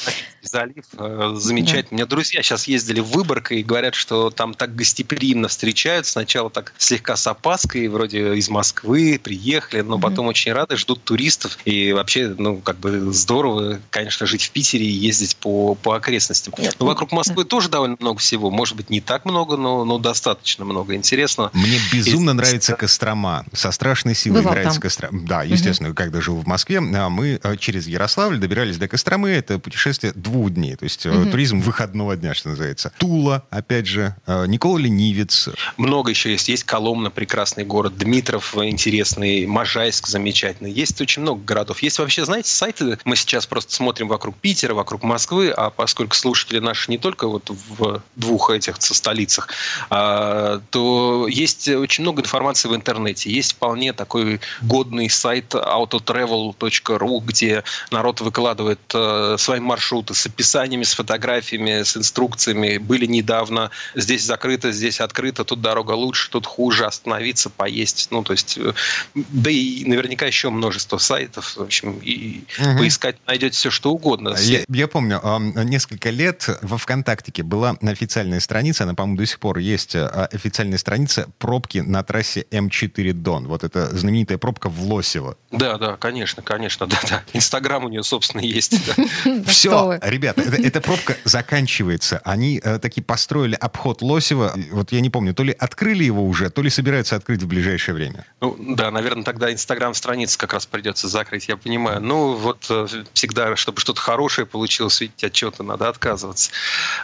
[0.42, 1.88] Залив э, замечательно.
[1.92, 6.06] У меня друзья сейчас ездили в Выборг и говорят, что там так гостеприимно встречают.
[6.06, 11.58] Сначала так слегка с опаской, вроде из Москвы приехали, но потом очень рады, ждут туристов.
[11.66, 16.54] И вообще, ну, как бы здорово, конечно, жить в Питере и ездить по, по окрестностям.
[16.58, 18.52] Но ну, вокруг Москвы тоже довольно много всего.
[18.52, 21.50] Может быть, не так много, но, но достаточно много интересного.
[21.54, 22.34] Мне безумно и...
[22.34, 23.46] нравится Кострома.
[23.54, 24.82] Со страшной силой Бывал нравится там.
[24.82, 25.22] Кострома.
[25.28, 25.96] Да, естественно, угу.
[25.96, 29.30] когда жил в Москве, а мы э, через Ярославль добирались до Костромы.
[29.30, 30.76] Это путешествие двух дней.
[30.76, 31.30] То есть угу.
[31.30, 32.92] туризм выходного дня, что называется.
[32.98, 35.50] Тула, опять же, э, Никола Ленивец.
[35.78, 36.50] Много еще есть.
[36.50, 40.72] Есть Коломна, прекрасный город, Дмитров интересный, Можайск замечательный.
[40.72, 41.82] Есть очень много городов.
[41.82, 46.60] Есть вообще, знаете, сайты, мы сейчас просто смотрим вокруг Питера, вокруг Москвы, а поскольку слушатели
[46.60, 49.50] наши не только вот в двух этих столицах,
[49.90, 53.32] а, то есть очень много информации в интернете.
[53.32, 60.94] Есть вполне такой годный сайт autotravel.ru, где народ выкладывает э, свои маршруты с описаниями, с
[60.94, 62.78] фотографиями, с инструкциями.
[62.78, 68.08] Были недавно здесь закрыто, здесь открыто, тут дорога лучше, тут хуже, остановиться, поесть.
[68.12, 68.74] Ну, то есть, э,
[69.16, 72.78] да и наверняка еще множество сайтов, в общем, и угу.
[72.80, 74.36] поискать найдете все, что угодно.
[74.40, 75.22] Я, я помню,
[75.64, 80.78] несколько лет во ВКонтактике была официальная страница, она, по-моему, до сих пор есть, а, официальная
[80.78, 83.48] страница пробки на трассе М4 Дон.
[83.48, 85.38] Вот это знаменитая пробка в Лосево.
[85.52, 87.24] Да, да, конечно, конечно, да, да.
[87.34, 88.76] Инстаграм у нее, собственно, есть.
[89.48, 92.22] Все, ребята, эта пробка заканчивается.
[92.24, 94.54] Они э, таки построили обход Лосева.
[94.72, 97.96] Вот я не помню, то ли открыли его уже, то ли собираются открыть в ближайшее
[97.96, 98.26] время.
[98.40, 102.00] Ну, да, наверное, тогда Инстаграм-страницу как раз придется закрыть, я понимаю.
[102.00, 106.52] Ну, вот э, всегда, чтобы что-то хорошее получилось, видите, отчета надо отказываться.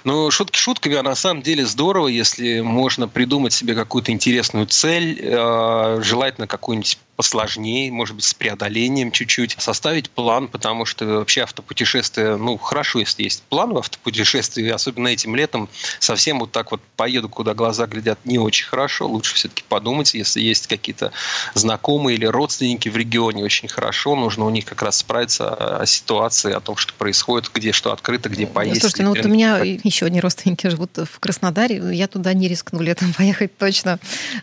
[0.03, 5.19] Но шутки шутками, а на самом деле здорово, если можно придумать себе какую-то интересную цель,
[5.19, 12.37] э, желательно какую-нибудь посложнее, может быть, с преодолением чуть-чуть, составить план, потому что вообще автопутешествие,
[12.37, 15.67] ну, хорошо, если есть план в автопутешествии, особенно этим летом,
[15.99, 19.05] совсем вот так вот поеду, куда глаза глядят, не очень хорошо.
[19.05, 21.11] Лучше все-таки подумать, если есть какие-то
[21.55, 26.53] знакомые или родственники в регионе, очень хорошо, нужно у них как раз справиться о ситуации,
[26.53, 28.79] о том, что происходит, где что открыто, где поесть.
[28.79, 32.79] Слушайте, ну вот у меня еще одни родственники живут в Краснодаре, я туда не рискну
[32.79, 33.99] летом поехать точно,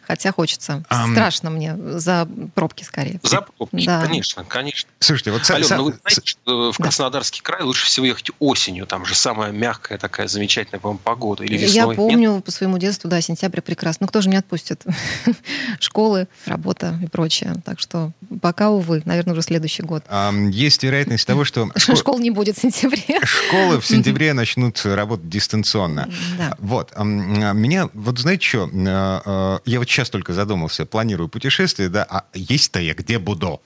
[0.06, 0.84] хотя хочется.
[0.90, 2.28] Страшно мне за
[2.66, 3.20] пробки скорее.
[3.22, 4.00] За пробки, да.
[4.00, 4.90] конечно, конечно.
[4.98, 5.48] Слушайте, вот...
[5.50, 5.78] Алена, сам...
[5.78, 7.52] ну вы знаете, что в Краснодарский да.
[7.52, 11.94] край лучше всего ехать осенью, там же самая мягкая такая замечательная, по-моему, погода, или весной?
[11.94, 12.44] Я помню Нет?
[12.44, 14.04] по своему детству, да, сентябрь прекрасно.
[14.04, 14.84] Ну, кто же меня отпустит?
[15.80, 17.54] Школы, работа и прочее.
[17.64, 18.10] Так что
[18.42, 20.04] пока, увы, наверное, уже следующий год.
[20.50, 21.70] Есть вероятность того, что...
[21.76, 23.20] Школ не будет в сентябре.
[23.22, 26.08] Школы в сентябре начнут работать дистанционно.
[26.36, 26.56] Да.
[26.58, 26.92] Вот.
[26.98, 32.24] Меня, вот знаете что, а, а, я вот сейчас только задумался, планирую путешествие, да, а
[32.56, 33.60] есть-то я где буду?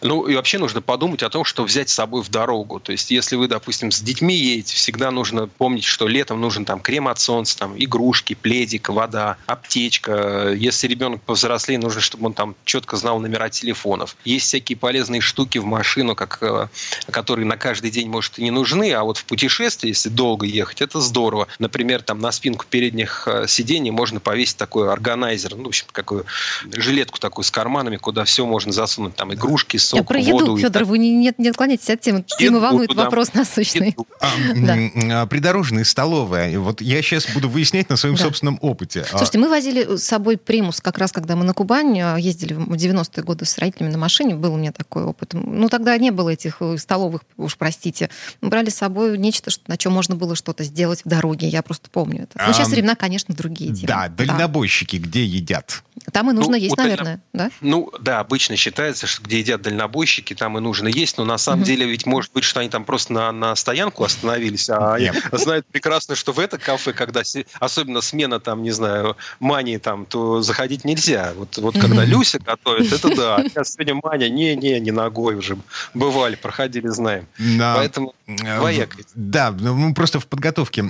[0.00, 2.78] Ну, и вообще нужно подумать о том, что взять с собой в дорогу.
[2.78, 6.80] То есть, если вы, допустим, с детьми едете, всегда нужно помнить, что летом нужен там
[6.80, 10.52] крем от солнца, там игрушки, пледик, вода, аптечка.
[10.56, 14.16] Если ребенок повзрослее, нужно, чтобы он там четко знал номера телефонов.
[14.24, 16.68] Есть всякие полезные штуки в машину, как, э,
[17.10, 20.80] которые на каждый день, может, и не нужны, а вот в путешествии, если долго ехать,
[20.80, 21.48] это здорово.
[21.58, 26.24] Например, там на спинку передних э, сидений можно повесить такой органайзер, ну, в общем, какую
[26.72, 30.58] жилетку такую с карманами, куда все можно засунуть, там игрушки, сок, Я про еду, воду.
[30.58, 32.24] Федор, вы не, не, не отклоняйтесь от темы.
[32.38, 33.04] Тема волнует да.
[33.04, 33.96] вопрос насущный.
[34.20, 35.26] А, да.
[35.26, 36.58] Придорожные столовые.
[36.58, 38.22] Вот я сейчас буду выяснять на своем да.
[38.22, 39.04] собственном опыте.
[39.12, 42.52] А Слушайте, мы возили с собой примус как раз, когда мы на Кубань а, ездили
[42.52, 44.36] в 90-е годы с родителями на машине.
[44.36, 45.32] Был у меня такой опыт.
[45.32, 48.10] Ну, тогда не было этих э, столовых, уж простите.
[48.42, 51.48] Мы брали с собой нечто, на чем можно было что-то сделать в дороге.
[51.48, 52.44] Я просто помню это.
[52.46, 53.74] Ну, сейчас времена, конечно, другие.
[53.86, 55.82] Да, дальнобойщики где едят?
[56.12, 57.50] Там и нужно ну, есть, вот наверное, да?
[57.60, 61.64] Ну, да, обычно считается, что где едят дальнобойщики, там и нужно есть, но на самом
[61.64, 65.66] деле ведь может быть, что они там просто на, на стоянку остановились, а они знают
[65.66, 67.22] прекрасно, что в это кафе, когда
[67.60, 71.32] особенно смена там, не знаю, мании там, то заходить нельзя.
[71.36, 73.42] Вот, вот когда Люся готовит, это да.
[73.48, 75.58] Сейчас сегодня Маня, не-не, не ногой уже.
[75.94, 77.26] Бывали, проходили, знаем.
[77.38, 77.74] Да.
[77.76, 78.98] Поэтому двояко.
[79.14, 80.84] Да, ну, мы просто в подготовке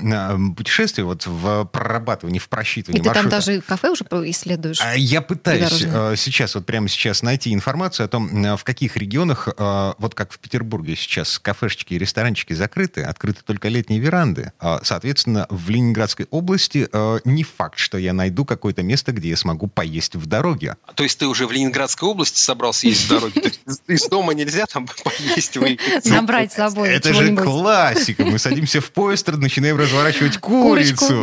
[0.56, 4.80] путешествия, вот в прорабатывании, в просчитывании И ты там даже кафе уже исследуешь?
[4.82, 9.48] А я пытаюсь э, сейчас, вот прямо сейчас найти информацию о том, в каких регионах,
[9.56, 14.52] э, вот как в Петербурге сейчас, кафешечки и ресторанчики закрыты, открыты только летние веранды.
[14.58, 19.36] А, соответственно, в Ленинградской области э, не факт, что я найду какое-то место, где я
[19.36, 20.76] смогу поесть в дороге.
[20.94, 23.52] То есть ты уже в Ленинградской области собрался есть в дороге?
[23.86, 25.56] Из дома нельзя там поесть?
[26.04, 28.24] Набрать с собой Это же классика.
[28.24, 31.14] Мы садимся в поезд, начинаем разворачивать курицу.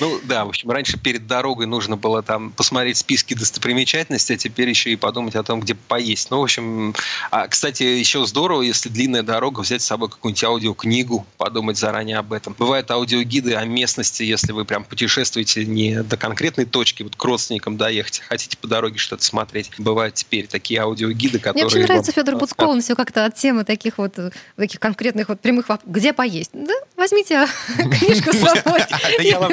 [0.00, 4.68] Ну да, в общем, раньше перед дорогой нужно было там посмотреть списки достопримечательностей, а теперь
[4.68, 6.30] еще и подумать о том, где поесть.
[6.30, 6.94] Ну, в общем,
[7.30, 12.32] а, кстати, еще здорово, если длинная дорога, взять с собой какую-нибудь аудиокнигу, подумать заранее об
[12.32, 12.54] этом.
[12.58, 17.76] Бывают аудиогиды о местности, если вы прям путешествуете не до конкретной точки, вот к родственникам
[17.76, 19.70] доехать, хотите по дороге что-то смотреть.
[19.78, 21.64] Бывают теперь такие аудиогиды, которые...
[21.64, 22.24] Мне очень нравится вам...
[22.24, 24.18] Федор Буцков, он все как-то от темы таких вот,
[24.56, 25.92] таких конкретных вот прямых вопросов.
[25.92, 26.50] Где поесть?
[26.52, 27.46] Да, возьмите
[27.76, 28.80] книжку с собой.
[29.18, 29.52] Я вам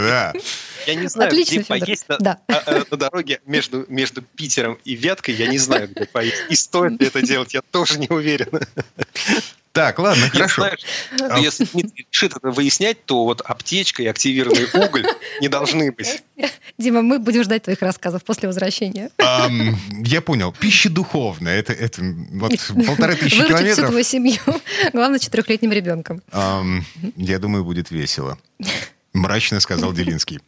[0.00, 0.32] да.
[0.86, 1.80] Я не знаю, Отлично, где Федор.
[1.80, 2.38] поесть на, да.
[2.48, 5.34] на, э, на дороге между, между Питером и Вяткой.
[5.34, 6.44] Я не знаю, где поесть.
[6.48, 8.48] И стоит ли это делать, я тоже не уверен.
[9.76, 10.70] Так, ладно, я хорошо.
[11.14, 11.38] Знаю, а...
[11.38, 15.04] Если Дмитрий решит это выяснять, то вот аптечка и активированный уголь
[15.42, 16.22] не должны быть.
[16.78, 19.10] Дима, мы будем ждать твоих рассказов после возвращения.
[19.18, 20.54] Um, я понял.
[20.58, 21.58] Пища духовная.
[21.58, 22.00] Это, это
[22.32, 22.52] вот
[22.86, 23.74] полторы тысячи Выручить километров.
[23.74, 24.40] всю твою семью.
[24.94, 26.22] Главное, четырехлетним ребенком.
[26.30, 26.82] Um,
[27.16, 28.38] я думаю, будет весело.
[29.12, 30.40] Мрачно сказал Делинский.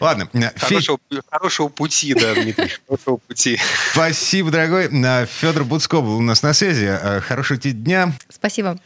[0.00, 0.28] Ладно.
[0.56, 1.20] Хорошего, Фе...
[1.30, 3.58] хорошего пути, да, Дмитрий, хорошего пути.
[3.92, 4.88] Спасибо, дорогой.
[5.26, 6.98] Федор Буцко был у нас на связи.
[7.26, 8.12] Хорошего тебе дня.
[8.28, 8.78] Спасибо.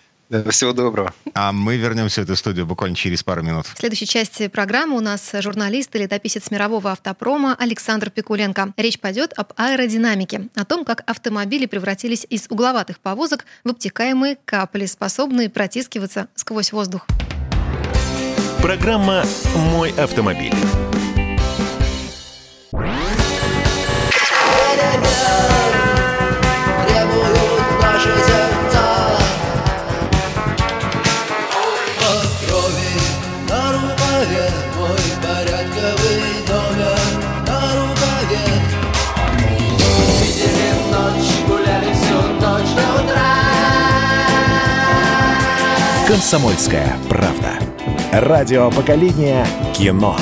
[0.51, 1.12] Всего доброго.
[1.34, 3.66] А мы вернемся в эту студию буквально через пару минут.
[3.66, 8.72] В следующей части программы у нас журналист и летописец мирового автопрома Александр Пикуленко.
[8.76, 14.87] Речь пойдет об аэродинамике, о том, как автомобили превратились из угловатых повозок в обтекаемые капли,
[14.87, 17.07] способные протискиваться сквозь воздух.
[18.62, 19.24] Программа
[19.57, 20.55] «Мой автомобиль».
[46.11, 47.61] «Комсомольская правда».
[48.11, 50.16] Радио поколения кино.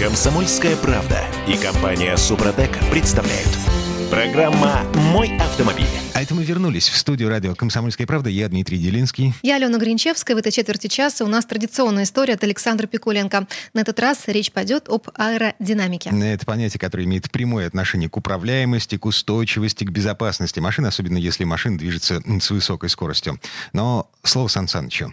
[0.00, 3.65] «Комсомольская правда» и компания «Супротек» представляют.
[4.10, 5.86] Программа «Мой автомобиль».
[6.14, 8.30] А это мы вернулись в студию радио «Комсомольская правда».
[8.30, 9.34] Я Дмитрий Делинский.
[9.42, 10.36] Я Алена Гринчевская.
[10.36, 13.48] В этой четверти часа у нас традиционная история от Александра Пикуленко.
[13.74, 16.10] На этот раз речь пойдет об аэродинамике.
[16.10, 21.42] Это понятие, которое имеет прямое отношение к управляемости, к устойчивости, к безопасности машины, особенно если
[21.42, 23.40] машина движется с высокой скоростью.
[23.72, 25.12] Но слово Сан Санычу.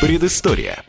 [0.00, 0.84] Предыстория.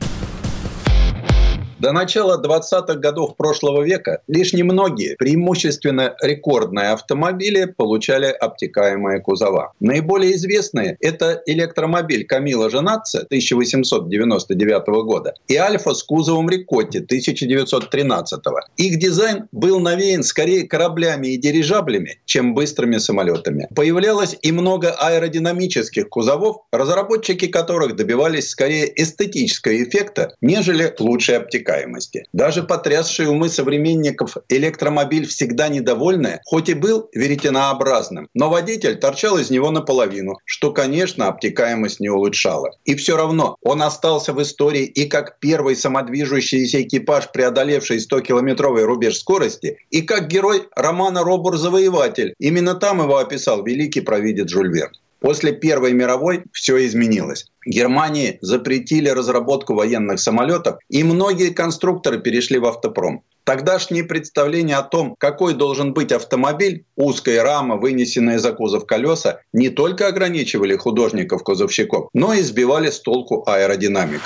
[1.80, 9.72] До начала 20-х годов прошлого века лишь немногие, преимущественно рекордные автомобили получали обтекаемые кузова.
[9.80, 18.42] Наиболее известные– это электромобиль Камила Женатца 1899 года и Альфа с кузовом Рикотти 1913.
[18.76, 23.70] Их дизайн был навеян скорее кораблями и дирижаблями, чем быстрыми самолетами.
[23.74, 32.26] Появлялось и много аэродинамических кузовов, разработчики которых добивались скорее эстетического эффекта, нежели лучшей обтекаемости проникаемости.
[32.34, 39.50] Даже потрясший умы современников электромобиль всегда недовольный, хоть и был веретенообразным, но водитель торчал из
[39.50, 42.72] него наполовину, что, конечно, обтекаемость не улучшало.
[42.86, 49.18] И все равно он остался в истории и как первый самодвижущийся экипаж, преодолевший 100-километровый рубеж
[49.18, 52.34] скорости, и как герой романа «Робур-завоеватель».
[52.40, 54.94] Именно там его описал великий провидец Жюль Верн.
[55.20, 57.46] После Первой мировой все изменилось.
[57.66, 63.24] Германии запретили разработку военных самолетов, и многие конструкторы перешли в автопром.
[63.44, 69.70] Тогдашние представления о том, какой должен быть автомобиль, узкая рама, вынесенная за кузов колеса, не
[69.70, 74.24] только ограничивали художников-кузовщиков, но и сбивали с толку аэродинамику.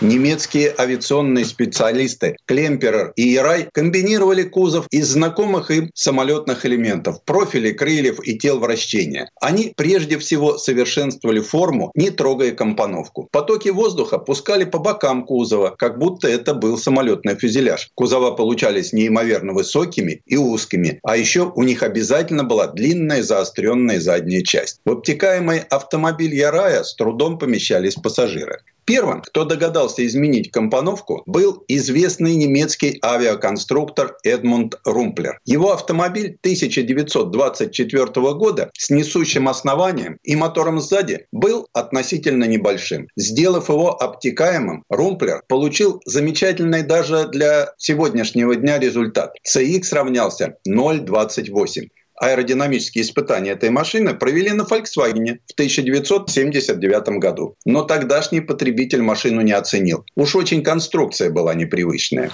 [0.00, 8.20] Немецкие авиационные специалисты Клемперер и Ирай комбинировали кузов из знакомых им самолетных элементов– профилей, крыльев
[8.24, 9.28] и тел вращения.
[9.40, 13.28] Они прежде всего совершенствовали форму, не трогая компоновку.
[13.32, 17.90] Потоки воздуха пускали по бокам кузова, как будто это был самолетный фюзеляж.
[17.96, 24.42] Кузова получались неимоверно высокими и узкими, а еще у них обязательно была длинная заостренная задняя
[24.42, 24.78] часть.
[24.84, 28.60] В обтекаемый автомобиль Ярая с трудом помещались пассажиры.
[28.88, 35.38] Первым, кто догадался изменить компоновку, был известный немецкий авиаконструктор Эдмунд Румплер.
[35.44, 43.08] Его автомобиль 1924 года с несущим основанием и мотором сзади был относительно небольшим.
[43.14, 49.34] Сделав его обтекаемым, Румплер получил замечательный даже для сегодняшнего дня результат.
[49.46, 51.88] CX равнялся 0,28
[52.20, 57.56] аэродинамические испытания этой машины провели на Volkswagen в 1979 году.
[57.64, 60.04] Но тогдашний потребитель машину не оценил.
[60.16, 62.30] Уж очень конструкция была непривычная.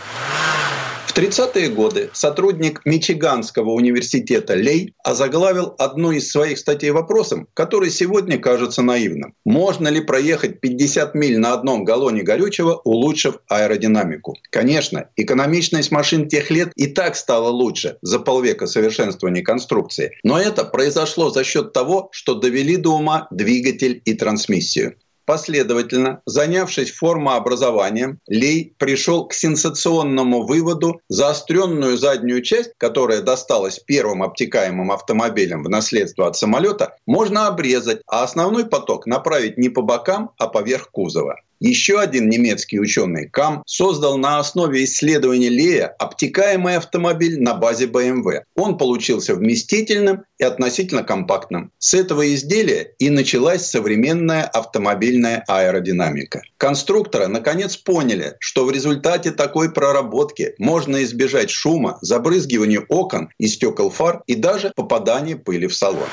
[1.14, 8.36] В 30-е годы сотрудник Мичиганского университета Лей озаглавил одну из своих статей вопросом, который сегодня
[8.36, 9.32] кажется наивным.
[9.44, 14.34] Можно ли проехать 50 миль на одном галлоне горючего, улучшив аэродинамику?
[14.50, 20.18] Конечно, экономичность машин тех лет и так стала лучше за полвека совершенствования конструкции.
[20.24, 24.96] Но это произошло за счет того, что довели до ума двигатель и трансмиссию.
[25.26, 34.92] Последовательно, занявшись формообразованием, Лей пришел к сенсационному выводу заостренную заднюю часть, которая досталась первым обтекаемым
[34.92, 40.48] автомобилям в наследство от самолета, можно обрезать, а основной поток направить не по бокам, а
[40.48, 41.36] поверх кузова.
[41.60, 48.42] Еще один немецкий ученый Кам создал на основе исследования Лея обтекаемый автомобиль на базе BMW.
[48.56, 51.70] Он получился вместительным и относительно компактным.
[51.78, 56.42] С этого изделия и началась современная автомобильная аэродинамика.
[56.56, 63.90] Конструкторы наконец поняли, что в результате такой проработки можно избежать шума, забрызгивания окон и стекол
[63.90, 66.08] фар и даже попадания пыли в салон.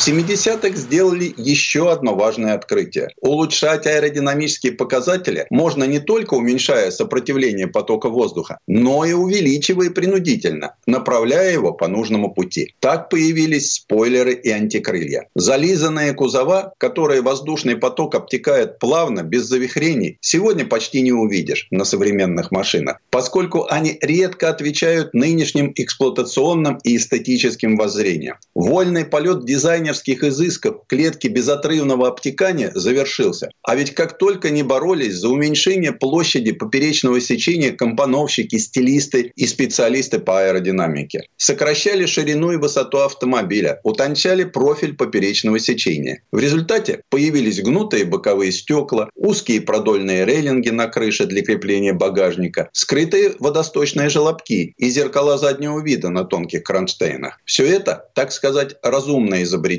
[0.00, 3.10] В 70-х сделали еще одно важное открытие.
[3.20, 11.52] Улучшать аэродинамические показатели можно не только уменьшая сопротивление потока воздуха, но и увеличивая принудительно, направляя
[11.52, 12.74] его по нужному пути.
[12.80, 15.28] Так появились спойлеры и антикрылья.
[15.34, 22.50] Зализанные кузова, которые воздушный поток обтекает плавно, без завихрений, сегодня почти не увидишь на современных
[22.52, 28.38] машинах, поскольку они редко отвечают нынешним эксплуатационным и эстетическим воззрениям.
[28.54, 29.44] Вольный полет
[29.90, 33.50] дизайнерских изысков в клетке безотрывного обтекания завершился.
[33.62, 40.18] А ведь как только не боролись за уменьшение площади поперечного сечения компоновщики, стилисты и специалисты
[40.18, 41.22] по аэродинамике.
[41.36, 46.22] Сокращали ширину и высоту автомобиля, утончали профиль поперечного сечения.
[46.32, 53.34] В результате появились гнутые боковые стекла, узкие продольные рейлинги на крыше для крепления багажника, скрытые
[53.38, 57.40] водосточные желобки и зеркала заднего вида на тонких кронштейнах.
[57.44, 59.69] Все это, так сказать, разумное изобретение.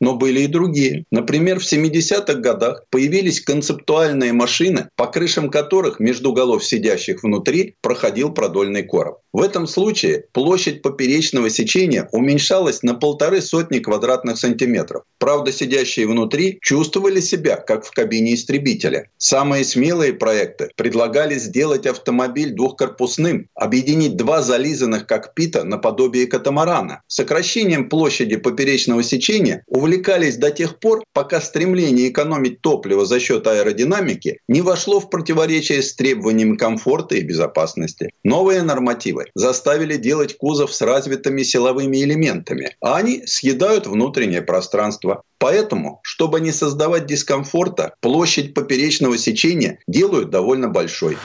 [0.00, 1.04] Но были и другие.
[1.10, 8.32] Например, в 70-х годах появились концептуальные машины, по крышам которых между голов сидящих внутри проходил
[8.32, 9.18] продольный короб.
[9.32, 15.02] В этом случае площадь поперечного сечения уменьшалась на полторы сотни квадратных сантиметров.
[15.18, 19.10] Правда, сидящие внутри чувствовали себя, как в кабине истребителя.
[19.18, 27.02] Самые смелые проекты предлагали сделать автомобиль двухкорпусным, объединить два зализанных кокпита наподобие катамарана.
[27.06, 29.25] Сокращением площади поперечного сечения
[29.66, 35.82] увлекались до тех пор, пока стремление экономить топливо за счет аэродинамики не вошло в противоречие
[35.82, 38.10] с требованиями комфорта и безопасности.
[38.24, 45.22] Новые нормативы заставили делать кузов с развитыми силовыми элементами, а они съедают внутреннее пространство.
[45.38, 51.16] Поэтому, чтобы не создавать дискомфорта, площадь поперечного сечения делают довольно большой.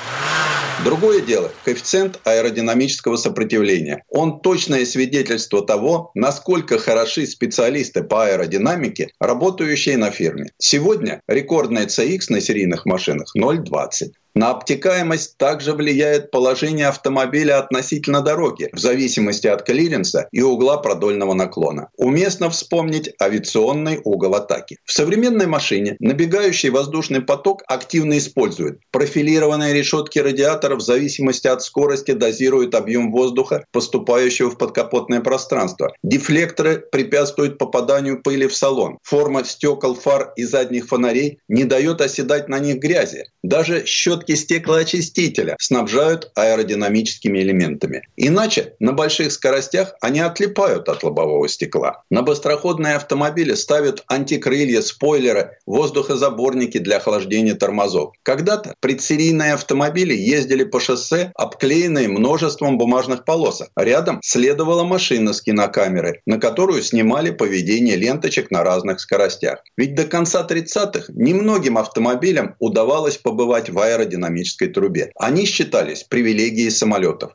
[0.83, 4.03] Другое дело– коэффициент аэродинамического сопротивления.
[4.09, 10.51] Он точное свидетельство того, насколько хороши специалисты по аэродинамике, работающие на фирме.
[10.57, 14.11] Сегодня рекордный CX на серийных машинах 0,20.
[14.33, 21.33] На обтекаемость также влияет положение автомобиля относительно дороги, в зависимости от клиренса и угла продольного
[21.33, 21.89] наклона.
[21.97, 24.77] Уместно вспомнить авиационный угол атаки.
[24.85, 28.79] В современной машине набегающий воздушный поток активно используют.
[28.91, 35.93] Профилированные решетки радиаторов в зависимости от скорости дозируют объем воздуха, поступающего в подкапотное пространство.
[36.03, 38.97] Дефлекторы препятствуют попаданию пыли в салон.
[39.03, 43.25] Форма стекол фар и задних фонарей не дает оседать на них грязи.
[43.43, 43.85] Даже
[44.21, 48.07] щетки стеклоочистителя снабжают аэродинамическими элементами.
[48.17, 52.03] Иначе на больших скоростях они отлипают от лобового стекла.
[52.09, 58.13] На быстроходные автомобили ставят антикрылья, спойлеры, воздухозаборники для охлаждения тормозов.
[58.23, 63.69] Когда-то предсерийные автомобили ездили по шоссе, обклеенные множеством бумажных полосок.
[63.75, 69.63] Рядом следовала машина с кинокамерой, на которую снимали поведение ленточек на разных скоростях.
[69.77, 73.79] Ведь до конца 30-х немногим автомобилям удавалось побывать в
[74.11, 75.11] аэродинамической трубе.
[75.15, 77.33] Они считались привилегией самолетов.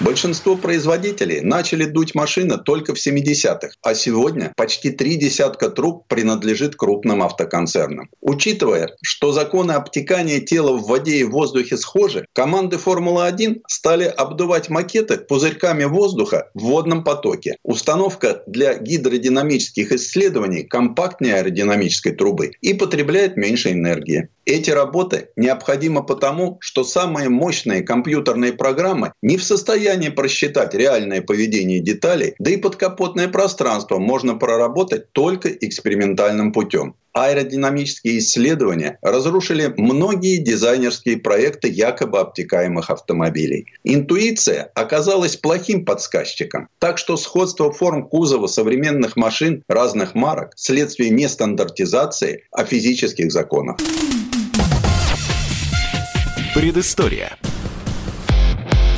[0.00, 6.74] Большинство производителей начали дуть машины только в 70-х, а сегодня почти три десятка труб принадлежит
[6.74, 8.10] крупным автоконцернам.
[8.20, 14.68] Учитывая, что законы обтекания тела в воде и в воздухе схожи, команды Формулы-1 стали обдувать
[14.68, 17.56] макеты пузырьками воздуха в водном потоке.
[17.62, 24.28] Установка для гидродинамических исследований компактнее аэродинамической трубы и потребляет меньше энергии.
[24.44, 31.80] Эти работы необходимы потому, что самые мощные компьютерные программы не в состоянии просчитать реальное поведение
[31.80, 36.94] деталей, да и подкапотное пространство можно проработать только экспериментальным путем.
[37.12, 43.66] Аэродинамические исследования разрушили многие дизайнерские проекты якобы обтекаемых автомобилей.
[43.84, 51.28] Интуиция оказалась плохим подсказчиком, так что сходство форм кузова современных машин разных марок– следствие не
[51.28, 53.78] стандартизации, а физических законов.
[56.54, 57.36] Предыстория.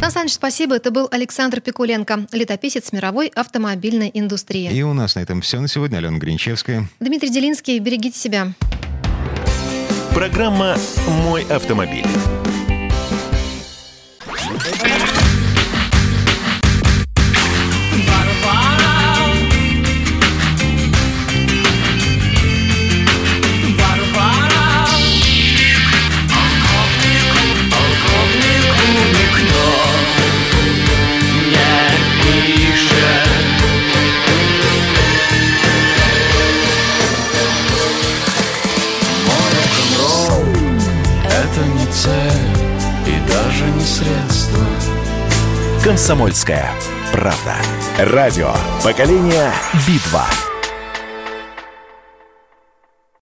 [0.01, 0.77] Сан Саныч, спасибо.
[0.77, 4.71] Это был Александр Пикуленко, летописец мировой автомобильной индустрии.
[4.71, 5.99] И у нас на этом все на сегодня.
[5.99, 6.89] Алена Гринчевская.
[7.01, 8.53] Дмитрий Делинский, берегите себя.
[10.15, 10.77] Программа
[11.25, 12.07] «Мой автомобиль».
[43.97, 44.63] Средство.
[45.83, 46.71] Комсомольская
[47.13, 47.57] правда.
[47.99, 48.53] Радио.
[48.85, 49.51] Поколение
[49.89, 50.27] Битва.